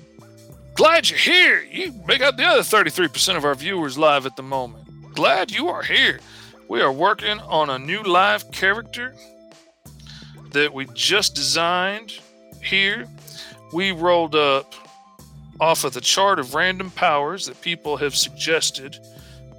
[0.74, 1.62] Glad you're here.
[1.62, 5.14] You make up the other 33% of our viewers live at the moment.
[5.14, 6.20] Glad you are here.
[6.68, 9.14] We are working on a new live character
[10.52, 12.18] that we just designed
[12.62, 13.06] here.
[13.72, 14.74] We rolled up
[15.60, 18.98] off of the chart of random powers that people have suggested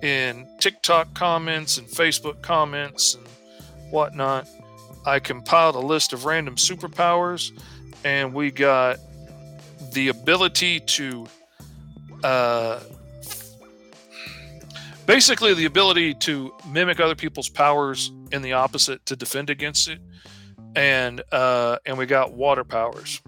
[0.01, 3.25] in TikTok comments and Facebook comments and
[3.91, 4.47] whatnot.
[5.05, 7.51] I compiled a list of random superpowers
[8.03, 8.99] and we got
[9.93, 11.27] the ability to
[12.23, 12.79] uh,
[15.05, 19.99] basically the ability to mimic other people's powers in the opposite to defend against it
[20.75, 23.21] and uh, and we got water powers.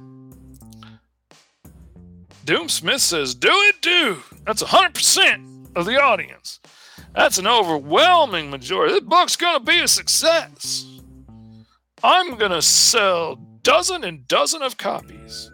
[2.46, 6.60] Doom smith says do it do that's 100% of the audience.
[7.16, 8.94] That's an overwhelming majority.
[8.94, 10.93] This book's gonna be a success
[12.04, 15.50] i'm gonna sell dozen and dozen of copies.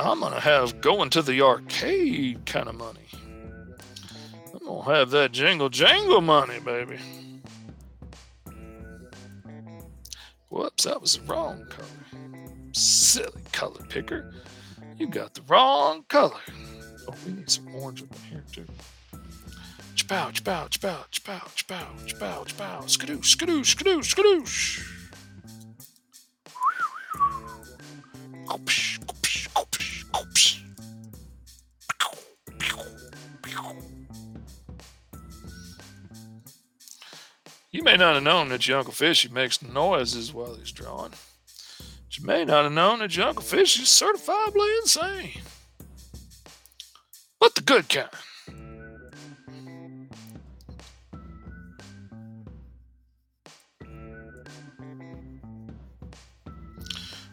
[0.00, 3.08] I'm gonna have going to the arcade kind of money.
[4.52, 6.98] I'm gonna have that jingle jangle money, baby.
[10.50, 11.88] Whoops, that was the wrong color.
[12.72, 14.32] Silly color picker.
[14.96, 16.40] You got the wrong color.
[17.08, 18.66] Oh, we need some orange up in here too.
[20.08, 24.80] Chpow, chpow, chpow, chpow, chpow, chpow, chpow, skadoosh, skadoosh, skadoosh, skadoosh.
[37.70, 41.10] You may not have known that your Uncle Fishy makes noises while he's drawing.
[41.10, 45.42] But you may not have known that your Uncle Fishy is certifiably insane.
[47.38, 48.08] But the good kind.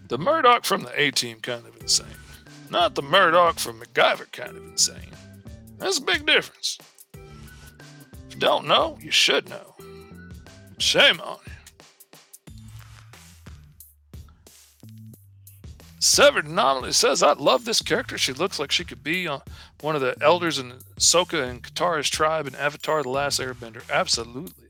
[0.07, 2.07] The Murdock from the A Team kind of insane.
[2.69, 5.11] Not the Murdoc from MacGyver kind of insane.
[5.77, 6.77] That's a big difference.
[7.13, 9.75] If you don't know, you should know.
[10.77, 11.51] Shame on you.
[15.99, 18.15] Severed Anomaly says, I love this character.
[18.17, 19.41] She looks like she could be on
[19.81, 23.81] one of the elders in Sokka and Katara's tribe in Avatar The Last Airbender.
[23.89, 24.67] Absolutely.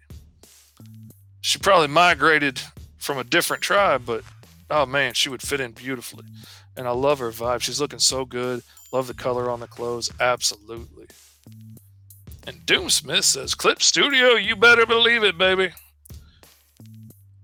[1.42, 2.62] She probably migrated
[2.98, 4.24] from a different tribe, but
[4.70, 6.24] oh man, she would fit in beautifully.
[6.24, 6.78] Mm-hmm.
[6.78, 7.62] And I love her vibe.
[7.62, 8.62] She's looking so good.
[8.92, 10.12] Love the color on the clothes.
[10.20, 11.08] Absolutely.
[12.48, 15.72] And Doomsmith says, Clip Studio, you better believe it, baby.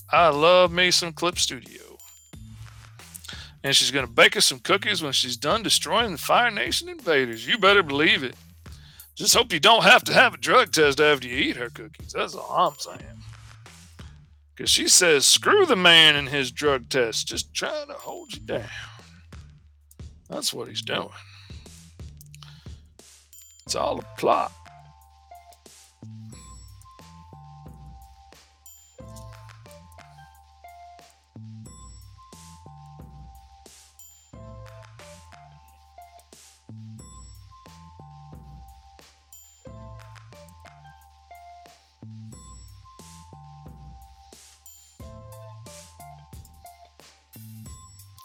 [0.09, 1.81] I love me some Clip Studio.
[3.63, 6.89] And she's going to bake us some cookies when she's done destroying the Fire Nation
[6.89, 7.47] invaders.
[7.47, 8.35] You better believe it.
[9.15, 12.13] Just hope you don't have to have a drug test after you eat her cookies.
[12.13, 13.23] That's all I'm saying.
[14.61, 18.41] Because she says, screw the man and his drug test, just trying to hold you
[18.41, 18.69] down.
[20.29, 21.09] That's what he's doing.
[23.65, 24.51] It's all a plot.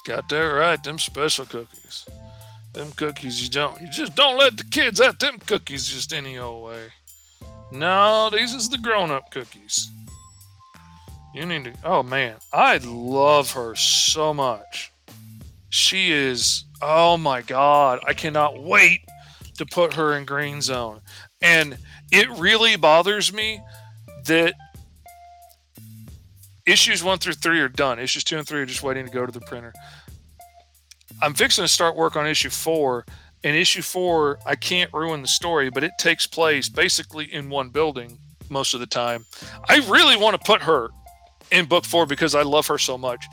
[0.07, 0.83] Got that right.
[0.83, 2.07] Them special cookies.
[2.73, 3.81] Them cookies you don't.
[3.81, 6.85] You just don't let the kids have them cookies just any old way.
[7.73, 9.91] No, these is the grown-up cookies.
[11.35, 11.73] You need to.
[11.83, 14.93] Oh man, I love her so much.
[15.71, 16.65] She is.
[16.81, 19.01] Oh my god, I cannot wait
[19.59, 21.01] to put her in Green Zone.
[21.43, 21.79] And
[22.13, 23.61] it really bothers me
[24.27, 24.55] that
[26.65, 27.99] issues one through three are done.
[27.99, 29.73] Issues two and three are just waiting to go to the printer.
[31.23, 33.05] I'm fixing to start work on issue four.
[33.45, 37.69] And issue four, I can't ruin the story, but it takes place basically in one
[37.69, 38.19] building
[38.49, 39.25] most of the time.
[39.69, 40.89] I really want to put her
[41.53, 43.25] in book four because I love her so much.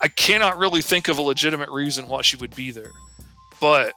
[0.00, 2.90] I cannot really think of a legitimate reason why she would be there.
[3.60, 3.92] But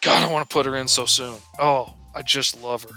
[0.00, 1.36] God, I want to put her in so soon.
[1.58, 2.94] Oh, I just love her.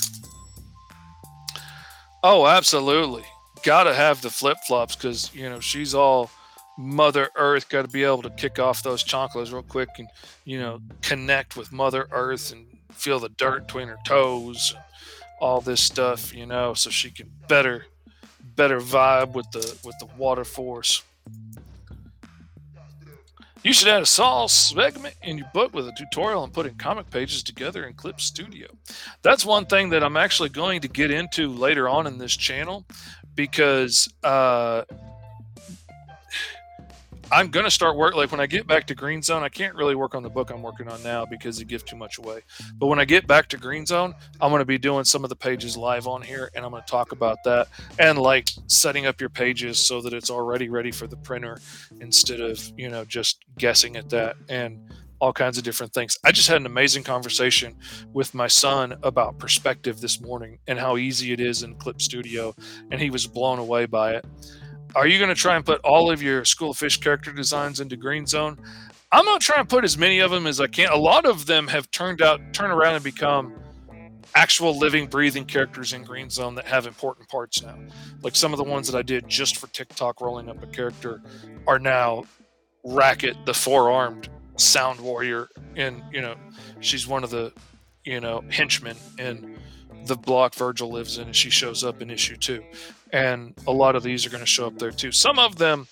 [2.24, 3.24] Oh, absolutely
[3.66, 6.30] got to have the flip flops because you know she's all
[6.77, 7.69] Mother Earth.
[7.69, 10.10] Got to be able to kick off those Chacos real quick and
[10.43, 14.84] you know connect with Mother Earth and feel the dirt between her toes, and
[15.39, 16.34] all this stuff.
[16.34, 17.85] You know, so she can better
[18.56, 21.03] better vibe with the with the water force.
[23.65, 27.10] You should add a Saul segment in your book with a tutorial on putting comic
[27.10, 28.68] pages together in Clip Studio.
[29.23, 32.85] That's one thing that I'm actually going to get into later on in this channel
[33.34, 34.84] because uh,
[37.31, 39.41] I'm gonna start work like when I get back to Green Zone.
[39.41, 41.95] I can't really work on the book I'm working on now because it gives too
[41.95, 42.41] much away.
[42.76, 45.35] But when I get back to Green Zone, I'm gonna be doing some of the
[45.35, 49.30] pages live on here, and I'm gonna talk about that and like setting up your
[49.30, 51.57] pages so that it's already ready for the printer
[51.99, 54.80] instead of you know just guessing at that and
[55.19, 56.18] all kinds of different things.
[56.23, 57.76] I just had an amazing conversation
[58.14, 62.53] with my son about perspective this morning and how easy it is in Clip Studio,
[62.91, 64.26] and he was blown away by it.
[64.95, 67.81] Are you going to try and put all of your School of Fish character designs
[67.81, 68.57] into Green Zone?
[69.11, 70.89] I'm going to try and put as many of them as I can.
[70.89, 73.53] A lot of them have turned out, turn around and become
[74.35, 77.77] actual living, breathing characters in Green Zone that have important parts now.
[78.22, 81.22] Like some of the ones that I did just for TikTok, rolling up a character,
[81.67, 82.23] are now
[82.85, 86.35] Racket, the four armed sound warrior and you know
[86.80, 87.51] she's one of the
[88.05, 89.57] you know henchmen in
[90.05, 92.63] the block virgil lives in and she shows up in issue two
[93.16, 95.88] and a lot of these are going to show up there too some of them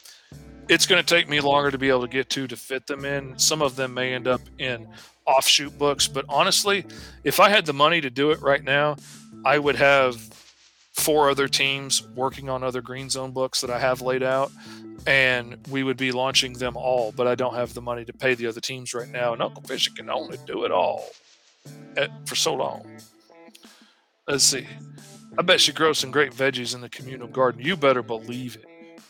[0.69, 3.05] it's going to take me longer to be able to get to to fit them
[3.05, 4.87] in some of them may end up in
[5.25, 6.85] offshoot books but honestly
[7.23, 8.95] if i had the money to do it right now
[9.45, 10.15] i would have
[10.93, 14.51] four other teams working on other green zone books that i have laid out
[15.05, 17.11] and we would be launching them all.
[17.11, 19.63] But I don't have the money to pay the other teams right now, and Uncle
[19.63, 21.05] Fisher can only do it all
[21.97, 22.85] at, for so long.
[24.27, 24.65] Let's see.
[25.37, 27.61] I bet she grows some great veggies in the communal garden.
[27.61, 28.65] You better believe it.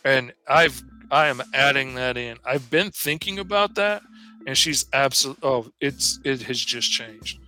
[0.05, 0.81] And I've
[1.11, 2.37] I am adding that in.
[2.45, 4.01] I've been thinking about that,
[4.47, 5.47] and she's absolutely.
[5.47, 7.39] Oh, it's it has just changed.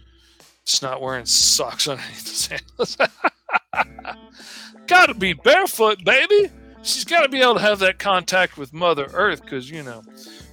[0.64, 2.58] It's not wearing socks underneath the
[2.88, 2.98] sandals.
[4.88, 6.52] Gotta be barefoot, baby
[6.86, 10.04] she's got to be able to have that contact with Mother Earth because, you know,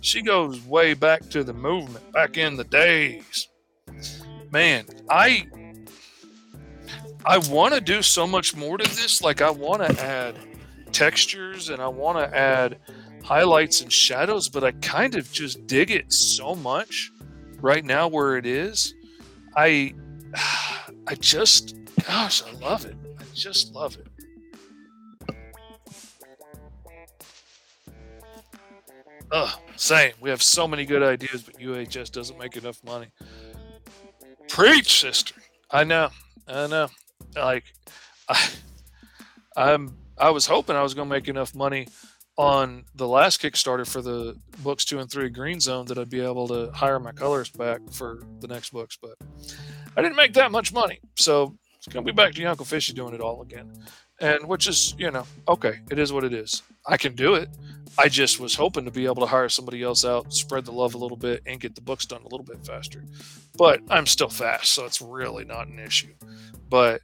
[0.00, 3.48] she goes way back to the movement, back in the days.
[4.50, 5.46] Man, I
[7.24, 9.22] I want to do so much more to this.
[9.22, 10.36] Like I want to add
[10.92, 12.78] textures and I want to add
[13.22, 17.10] highlights and shadows, but I kind of just dig it so much
[17.60, 18.94] right now where it is.
[19.56, 19.94] I
[21.06, 21.76] I just
[22.06, 22.96] gosh, I love it.
[23.18, 24.06] I just love it.
[29.30, 30.12] Ugh, same.
[30.20, 33.06] We have so many good ideas, but UHS doesn't make enough money.
[34.48, 35.34] Preach, sister.
[35.70, 36.10] I know.
[36.46, 36.88] I know.
[37.36, 37.64] Like,
[38.28, 38.48] I,
[39.56, 39.96] I'm.
[40.18, 41.88] I was hoping I was going to make enough money
[42.36, 46.20] on the last Kickstarter for the books two and three Green Zone that I'd be
[46.20, 49.16] able to hire my colors back for the next books, but
[49.96, 52.92] I didn't make that much money, so it's going to be back to Uncle Fishy
[52.92, 53.72] doing it all again.
[54.20, 56.62] And which is you know okay it is what it is.
[56.86, 57.48] I can do it
[57.98, 60.94] i just was hoping to be able to hire somebody else out spread the love
[60.94, 63.04] a little bit and get the books done a little bit faster.
[63.56, 66.14] But i'm still fast so it's really not an issue.
[66.68, 67.02] But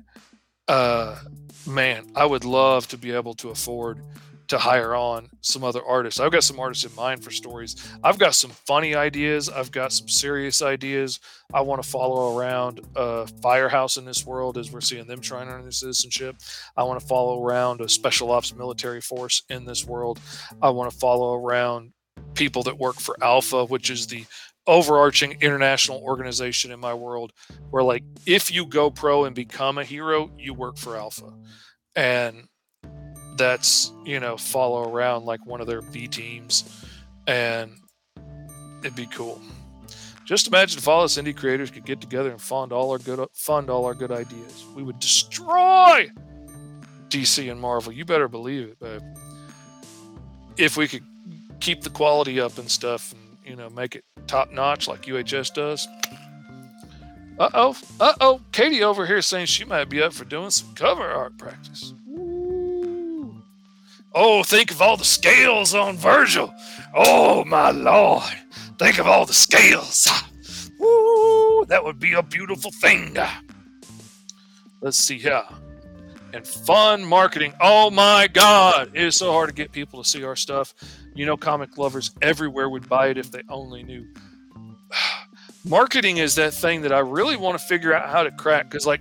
[0.66, 1.18] uh
[1.66, 4.02] man i would love to be able to afford
[4.48, 6.20] to hire on some other artists.
[6.20, 7.76] I've got some artists in mind for stories.
[8.02, 9.48] I've got some funny ideas.
[9.48, 11.20] I've got some serious ideas.
[11.52, 15.46] I want to follow around a firehouse in this world as we're seeing them trying
[15.46, 16.36] to earn their citizenship.
[16.76, 20.18] I want to follow around a special ops military force in this world.
[20.62, 21.92] I want to follow around
[22.34, 24.24] people that work for Alpha, which is the
[24.66, 27.32] overarching international organization in my world
[27.70, 31.32] where like if you go pro and become a hero you work for alpha
[31.96, 32.46] and
[33.38, 36.84] that's you know follow around like one of their B teams,
[37.26, 37.72] and
[38.80, 39.40] it'd be cool.
[40.24, 43.26] Just imagine if all us indie creators could get together and fund all our good
[43.32, 44.64] fund all our good ideas.
[44.74, 46.10] We would destroy
[47.08, 47.92] DC and Marvel.
[47.92, 49.02] You better believe it, babe.
[50.58, 51.04] If we could
[51.60, 55.54] keep the quality up and stuff, and you know make it top notch like UHS
[55.54, 55.88] does.
[57.38, 58.40] Uh oh, uh oh.
[58.50, 61.94] Katie over here saying she might be up for doing some cover art practice.
[64.14, 66.52] Oh, think of all the scales on Virgil.
[66.94, 68.24] Oh, my Lord.
[68.78, 70.08] Think of all the scales.
[70.78, 73.16] Woo, that would be a beautiful thing.
[74.80, 75.42] Let's see here.
[76.32, 77.54] And fun marketing.
[77.60, 78.90] Oh my God.
[78.94, 80.74] It is so hard to get people to see our stuff.
[81.14, 84.06] You know, comic lovers everywhere would buy it if they only knew.
[85.64, 88.86] marketing is that thing that I really want to figure out how to crack because,
[88.86, 89.00] like,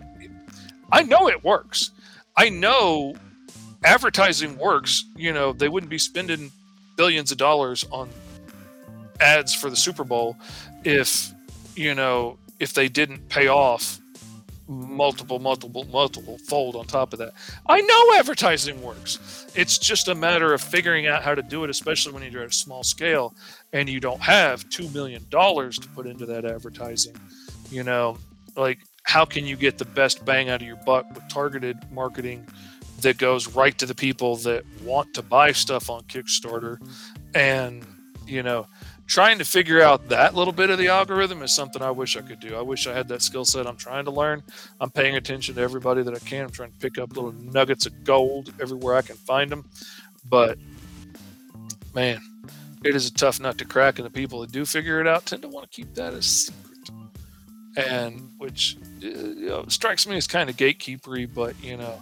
[0.91, 1.91] I know it works.
[2.37, 3.13] I know
[3.87, 6.51] advertising works, you know, they wouldn't be spending
[6.97, 8.09] billions of dollars on
[9.21, 10.37] ads for the Super Bowl
[10.83, 11.31] if,
[11.75, 13.99] you know, if they didn't pay off
[14.67, 17.31] multiple, multiple, multiple fold on top of that.
[17.67, 19.47] I know advertising works.
[19.55, 22.49] It's just a matter of figuring out how to do it, especially when you're at
[22.49, 23.33] a small scale
[23.71, 27.15] and you don't have $2 million to put into that advertising.
[27.71, 28.17] You know,
[28.57, 32.45] like, how can you get the best bang out of your buck with targeted marketing?
[33.01, 36.79] That goes right to the people that want to buy stuff on Kickstarter.
[37.35, 37.85] And,
[38.25, 38.67] you know,
[39.05, 42.21] trying to figure out that little bit of the algorithm is something I wish I
[42.21, 42.55] could do.
[42.55, 43.67] I wish I had that skill set.
[43.67, 44.43] I'm trying to learn.
[44.81, 46.45] I'm paying attention to everybody that I can.
[46.45, 49.69] I'm trying to pick up little nuggets of gold everywhere I can find them.
[50.29, 50.57] But,
[51.93, 52.19] man,
[52.83, 53.99] it is a tough nut to crack.
[53.99, 56.21] And the people that do figure it out tend to want to keep that a
[56.21, 56.63] secret.
[57.77, 62.01] And which uh, you know, strikes me as kind of gatekeepery, but, you know,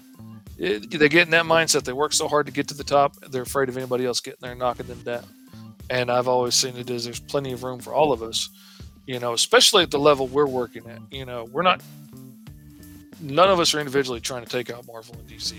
[0.57, 1.83] they get in that mindset.
[1.83, 4.39] They work so hard to get to the top, they're afraid of anybody else getting
[4.41, 5.25] there and knocking them down.
[5.89, 8.49] And I've always seen it as there's plenty of room for all of us,
[9.05, 10.99] you know, especially at the level we're working at.
[11.11, 11.81] You know, we're not,
[13.21, 15.53] none of us are individually trying to take out Marvel and DC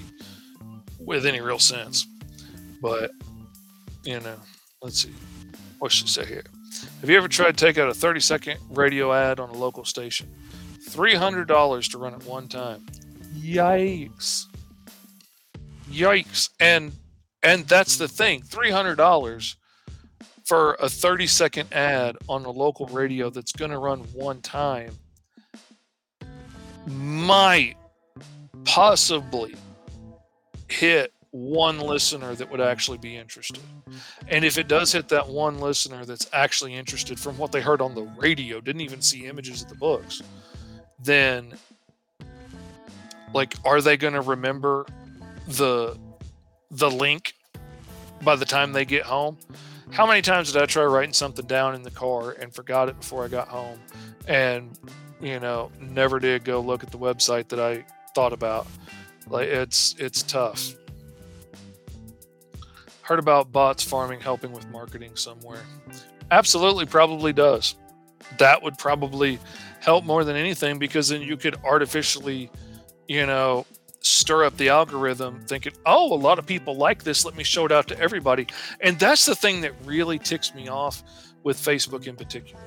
[0.98, 2.06] with any real sense.
[2.82, 3.12] But,
[4.02, 4.36] you know,
[4.82, 5.12] let's see.
[5.78, 6.44] What should I say here?
[7.00, 9.84] Have you ever tried to take out a 30 second radio ad on a local
[9.84, 10.28] station?
[10.88, 12.84] $300 to run it one time.
[13.36, 14.46] Yikes
[15.90, 16.92] yikes and
[17.42, 19.56] and that's the thing $300
[20.44, 24.96] for a 30 second ad on a local radio that's going to run one time
[26.86, 27.76] might
[28.64, 29.54] possibly
[30.68, 33.62] hit one listener that would actually be interested.
[34.28, 37.82] And if it does hit that one listener that's actually interested from what they heard
[37.82, 40.22] on the radio, didn't even see images of the books,
[41.02, 41.52] then
[43.34, 44.86] like are they going to remember
[45.46, 45.98] the
[46.70, 47.34] the link
[48.22, 49.38] by the time they get home.
[49.92, 52.98] How many times did I try writing something down in the car and forgot it
[52.98, 53.78] before I got home
[54.26, 54.76] and
[55.20, 58.66] you know, never did go look at the website that I thought about.
[59.28, 60.74] Like it's it's tough.
[63.02, 65.62] Heard about bots farming helping with marketing somewhere.
[66.30, 67.76] Absolutely probably does.
[68.38, 69.38] That would probably
[69.80, 72.50] help more than anything because then you could artificially,
[73.06, 73.64] you know,
[74.06, 77.24] stir up the algorithm thinking, oh, a lot of people like this.
[77.24, 78.46] Let me show it out to everybody.
[78.80, 81.02] And that's the thing that really ticks me off
[81.42, 82.62] with Facebook in particular.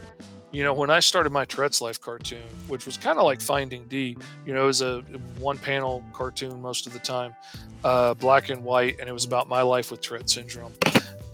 [0.52, 3.88] You know, when I started my Tourette's Life cartoon, which was kind of like Finding
[3.88, 5.02] D, you know, it was a
[5.38, 7.36] one panel cartoon most of the time,
[7.84, 10.74] uh, black and white, and it was about my life with Tourette syndrome.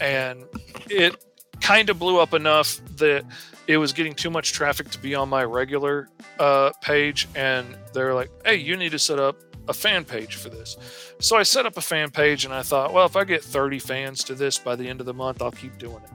[0.02, 0.44] And
[0.90, 1.16] it
[1.62, 3.26] kind of blew up enough that
[3.68, 6.10] it was getting too much traffic to be on my regular
[6.40, 7.28] uh, page.
[7.36, 9.38] And they're like, hey, you need to set up
[9.68, 10.78] a fan page for this.
[11.20, 13.80] So I set up a fan page and I thought, well, if I get 30
[13.80, 16.10] fans to this by the end of the month, I'll keep doing it.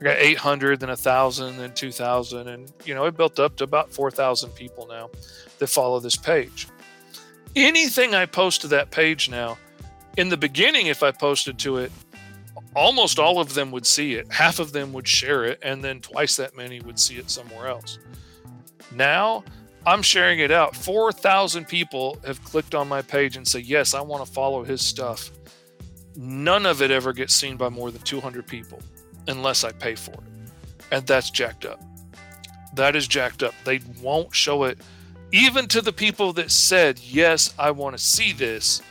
[0.00, 2.48] I got 800, then 1,000, then 2,000.
[2.48, 5.10] And, you know, it built up to about 4,000 people now
[5.58, 6.68] that follow this page.
[7.54, 9.58] Anything I post to that page now,
[10.16, 11.92] in the beginning, if I posted to it,
[12.74, 14.30] almost all of them would see it.
[14.32, 17.68] Half of them would share it, and then twice that many would see it somewhere
[17.68, 17.98] else.
[18.90, 19.44] Now,
[19.86, 20.76] I'm sharing it out.
[20.76, 24.84] 4,000 people have clicked on my page and say, Yes, I want to follow his
[24.84, 25.30] stuff.
[26.16, 28.80] none of it ever gets seen by more than 200 people
[29.28, 30.52] unless I pay for it.
[30.90, 31.80] And that's jacked up.
[32.74, 33.54] That is jacked up.
[33.64, 34.78] They won't show it
[35.32, 38.82] even to the people that said, Yes, I want to see this,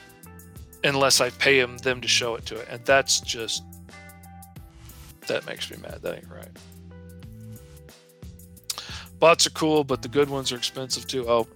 [0.83, 2.67] unless I pay them, them to show it to it.
[2.69, 3.63] And that's just,
[5.27, 5.99] that makes me mad.
[6.01, 6.49] That ain't right.
[9.21, 11.29] Bots are cool, but the good ones are expensive too.
[11.29, 11.47] Oh,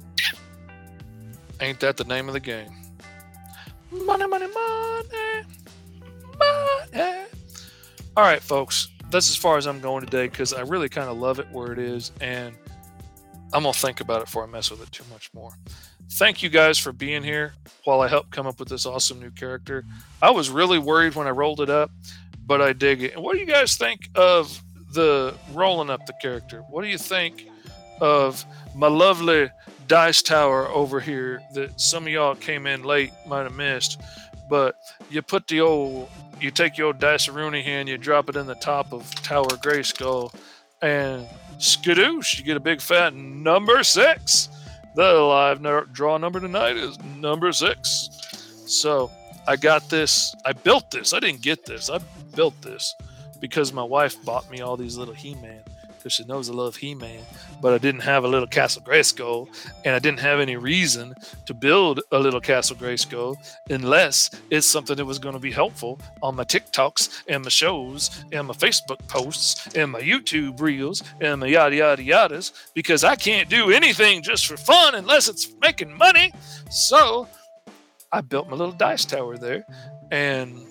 [1.59, 2.69] ain't that the name of the game?
[3.91, 5.43] Money, money, money,
[6.37, 7.25] money.
[8.15, 11.17] All right, folks, that's as far as I'm going today because I really kind of
[11.17, 12.55] love it where it is, and
[13.51, 15.57] I'm gonna think about it before I mess with it too much more.
[16.11, 19.31] Thank you guys for being here while I help come up with this awesome new
[19.31, 19.83] character.
[20.21, 21.89] I was really worried when I rolled it up,
[22.45, 23.15] but I dig it.
[23.15, 24.61] And what do you guys think of
[24.91, 26.59] the rolling up the character?
[26.69, 27.47] What do you think
[28.01, 28.45] of
[28.75, 29.49] my lovely
[29.87, 34.01] dice tower over here that some of y'all came in late might have missed?
[34.49, 34.75] But
[35.09, 36.09] you put the old,
[36.39, 39.47] you take your old dice Rooney hand, you drop it in the top of Tower
[39.47, 40.33] Grayskull,
[40.81, 41.27] and
[41.57, 44.49] skadoosh, you get a big fat number six.
[44.95, 45.61] The live
[45.93, 48.09] draw number tonight is number six.
[48.65, 49.11] So
[49.47, 50.35] I got this.
[50.45, 51.13] I built this.
[51.13, 51.89] I didn't get this.
[51.89, 51.99] I
[52.35, 52.95] built this
[53.39, 55.61] because my wife bought me all these little He-Man
[56.05, 57.23] because she knows I love He-Man.
[57.63, 59.47] But I didn't have a little Castle Grayskull,
[59.85, 61.15] and I didn't have any reason
[61.47, 63.35] to build a little Castle Grayskull
[63.71, 68.23] unless it's something that was going to be helpful on my TikToks and my shows
[68.31, 73.15] and my Facebook posts and my YouTube reels and my yada yada yadas because I
[73.15, 76.31] can't do anything just for fun unless it's making money.
[76.69, 77.27] So
[78.11, 79.65] I built my little dice tower there,
[80.11, 80.61] and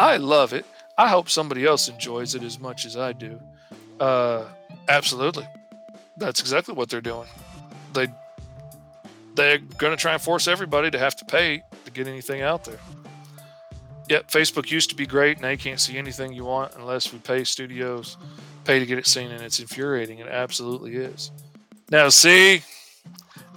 [0.00, 0.66] I love it.
[0.98, 3.40] I hope somebody else enjoys it as much as I do.
[4.00, 4.46] Uh,
[4.88, 5.46] absolutely,
[6.16, 7.28] that's exactly what they're doing.
[7.92, 8.08] They
[9.34, 12.64] they're going to try and force everybody to have to pay to get anything out
[12.64, 12.78] there.
[14.08, 15.40] Yep, Facebook used to be great.
[15.40, 18.16] Now you can't see anything you want unless we pay studios,
[18.64, 20.18] pay to get it seen, and it's infuriating.
[20.18, 21.30] It absolutely is.
[21.90, 22.62] Now, see,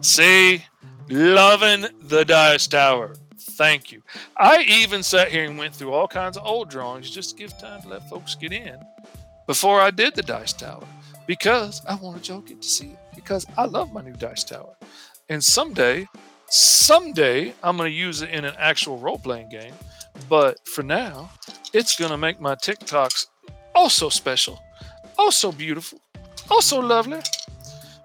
[0.02, 0.64] see,
[1.10, 3.16] loving the Dice Tower.
[3.38, 4.04] Thank you.
[4.38, 7.58] I even sat here and went through all kinds of old drawings just to give
[7.58, 8.78] time to let folks get in
[9.48, 10.84] before I did the dice tower
[11.28, 14.76] because I wanted y'all get to see it because I love my new dice tower.
[15.30, 16.08] And someday,
[16.50, 19.74] someday, I'm going to use it in an actual role playing game.
[20.30, 21.32] But for now,
[21.74, 24.60] it's going to make my TikToks oh also special,
[25.18, 27.20] oh also beautiful, oh also lovely.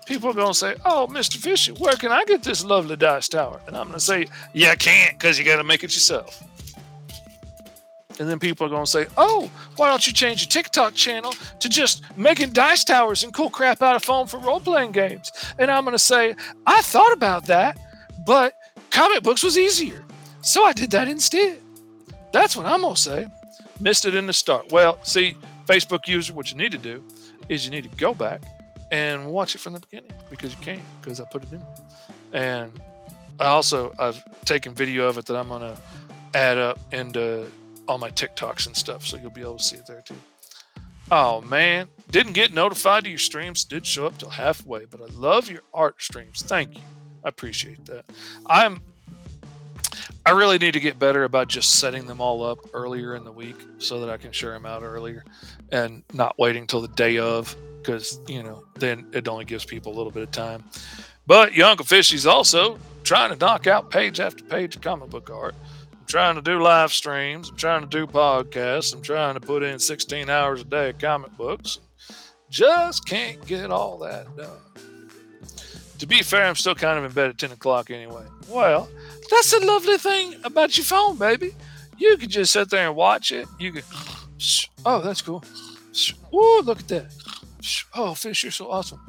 [0.06, 1.36] People are going to say, Oh, Mr.
[1.36, 3.60] Fisher, where can I get this lovely dice tower?
[3.66, 6.42] And I'm going to say, You can't because you got to make it yourself.
[8.18, 11.32] And then people are going to say, oh, why don't you change your TikTok channel
[11.60, 15.30] to just making dice towers and cool crap out of foam for role playing games?
[15.58, 16.34] And I'm going to say,
[16.66, 17.78] I thought about that,
[18.26, 18.54] but
[18.90, 20.04] comic books was easier.
[20.40, 21.60] So I did that instead.
[22.32, 23.26] That's what I'm going to say.
[23.80, 24.72] Missed it in the start.
[24.72, 25.36] Well, see,
[25.66, 27.02] Facebook user, what you need to do
[27.48, 28.42] is you need to go back
[28.90, 31.62] and watch it from the beginning because you can't because I put it in.
[32.32, 32.72] And
[33.38, 35.76] I also, I've taken video of it that I'm going to
[36.34, 37.50] add up into
[37.88, 40.14] all my TikToks and stuff, so you'll be able to see it there too.
[41.10, 43.64] Oh man, didn't get notified of your streams.
[43.64, 46.42] Did show up till halfway, but I love your art streams.
[46.42, 46.82] Thank you.
[47.24, 48.04] I appreciate that.
[48.46, 48.82] I'm.
[50.26, 53.32] I really need to get better about just setting them all up earlier in the
[53.32, 55.24] week so that I can share them out earlier
[55.72, 59.94] and not waiting till the day of because you know then it only gives people
[59.94, 60.64] a little bit of time.
[61.26, 65.30] But your Uncle Fishy's also trying to knock out page after page of comic book
[65.30, 65.54] art
[66.08, 67.50] trying to do live streams.
[67.50, 68.94] I'm trying to do podcasts.
[68.94, 71.80] I'm trying to put in 16 hours a day of comic books.
[72.50, 74.48] Just can't get all that done.
[75.98, 78.24] To be fair, I'm still kind of in bed at 10 o'clock anyway.
[78.48, 78.88] Well,
[79.30, 81.54] that's the lovely thing about your phone, baby.
[81.98, 83.46] You can just sit there and watch it.
[83.58, 83.82] You can,
[84.86, 85.44] oh, that's cool.
[86.32, 87.12] Oh, look at that.
[87.94, 89.00] Oh, Fish, you're so awesome.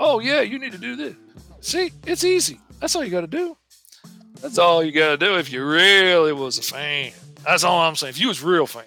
[0.00, 1.14] Oh, yeah, you need to do this.
[1.60, 2.58] See, it's easy.
[2.80, 3.56] That's all you got to do.
[4.40, 7.12] That's all you got to do if you really was a fan.
[7.44, 8.10] That's all I'm saying.
[8.10, 8.84] If you was real fan,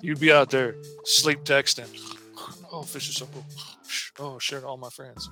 [0.00, 1.88] you'd be out there sleep texting.
[2.70, 3.44] Oh, fish is so cool.
[4.18, 5.28] Oh, share to all my friends.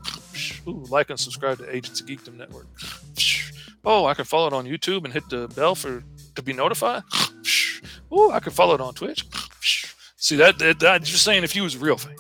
[0.67, 2.67] Ooh, like and subscribe to Agents of Geekdom Network.
[3.85, 6.03] Oh, I can follow it on YouTube and hit the bell for
[6.35, 7.03] to be notified.
[8.11, 9.27] Oh, I can follow it on Twitch.
[10.17, 12.17] See that, that, that just saying if you was a real fan.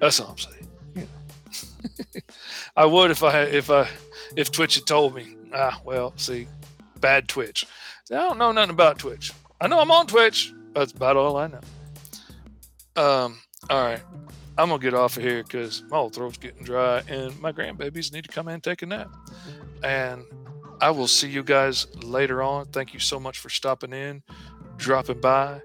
[0.00, 0.68] That's all I'm saying.
[0.94, 2.20] Yeah.
[2.76, 3.88] I would if I if I
[4.36, 5.36] if Twitch had told me.
[5.54, 6.46] Ah, well, see,
[7.00, 7.66] bad Twitch.
[8.10, 9.32] I don't know nothing about Twitch.
[9.60, 10.52] I know I'm on Twitch.
[10.74, 11.60] That's about all I know.
[12.96, 13.38] Um,
[13.70, 14.00] all right.
[14.56, 18.12] I'm gonna get off of here because my old throat's getting dry and my grandbabies
[18.12, 19.08] need to come in and take a nap.
[19.84, 20.24] And
[20.80, 22.66] I will see you guys later on.
[22.66, 24.22] Thank you so much for stopping in,
[24.76, 25.60] dropping by.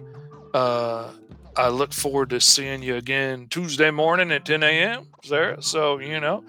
[0.53, 1.11] Uh,
[1.55, 5.07] I look forward to seeing you again Tuesday morning at 10 a.m.
[5.23, 5.61] Sarah.
[5.61, 6.43] So, you know,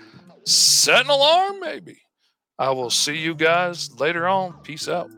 [0.44, 2.03] set an alarm maybe.
[2.58, 4.52] I will see you guys later on.
[4.62, 5.10] Peace out.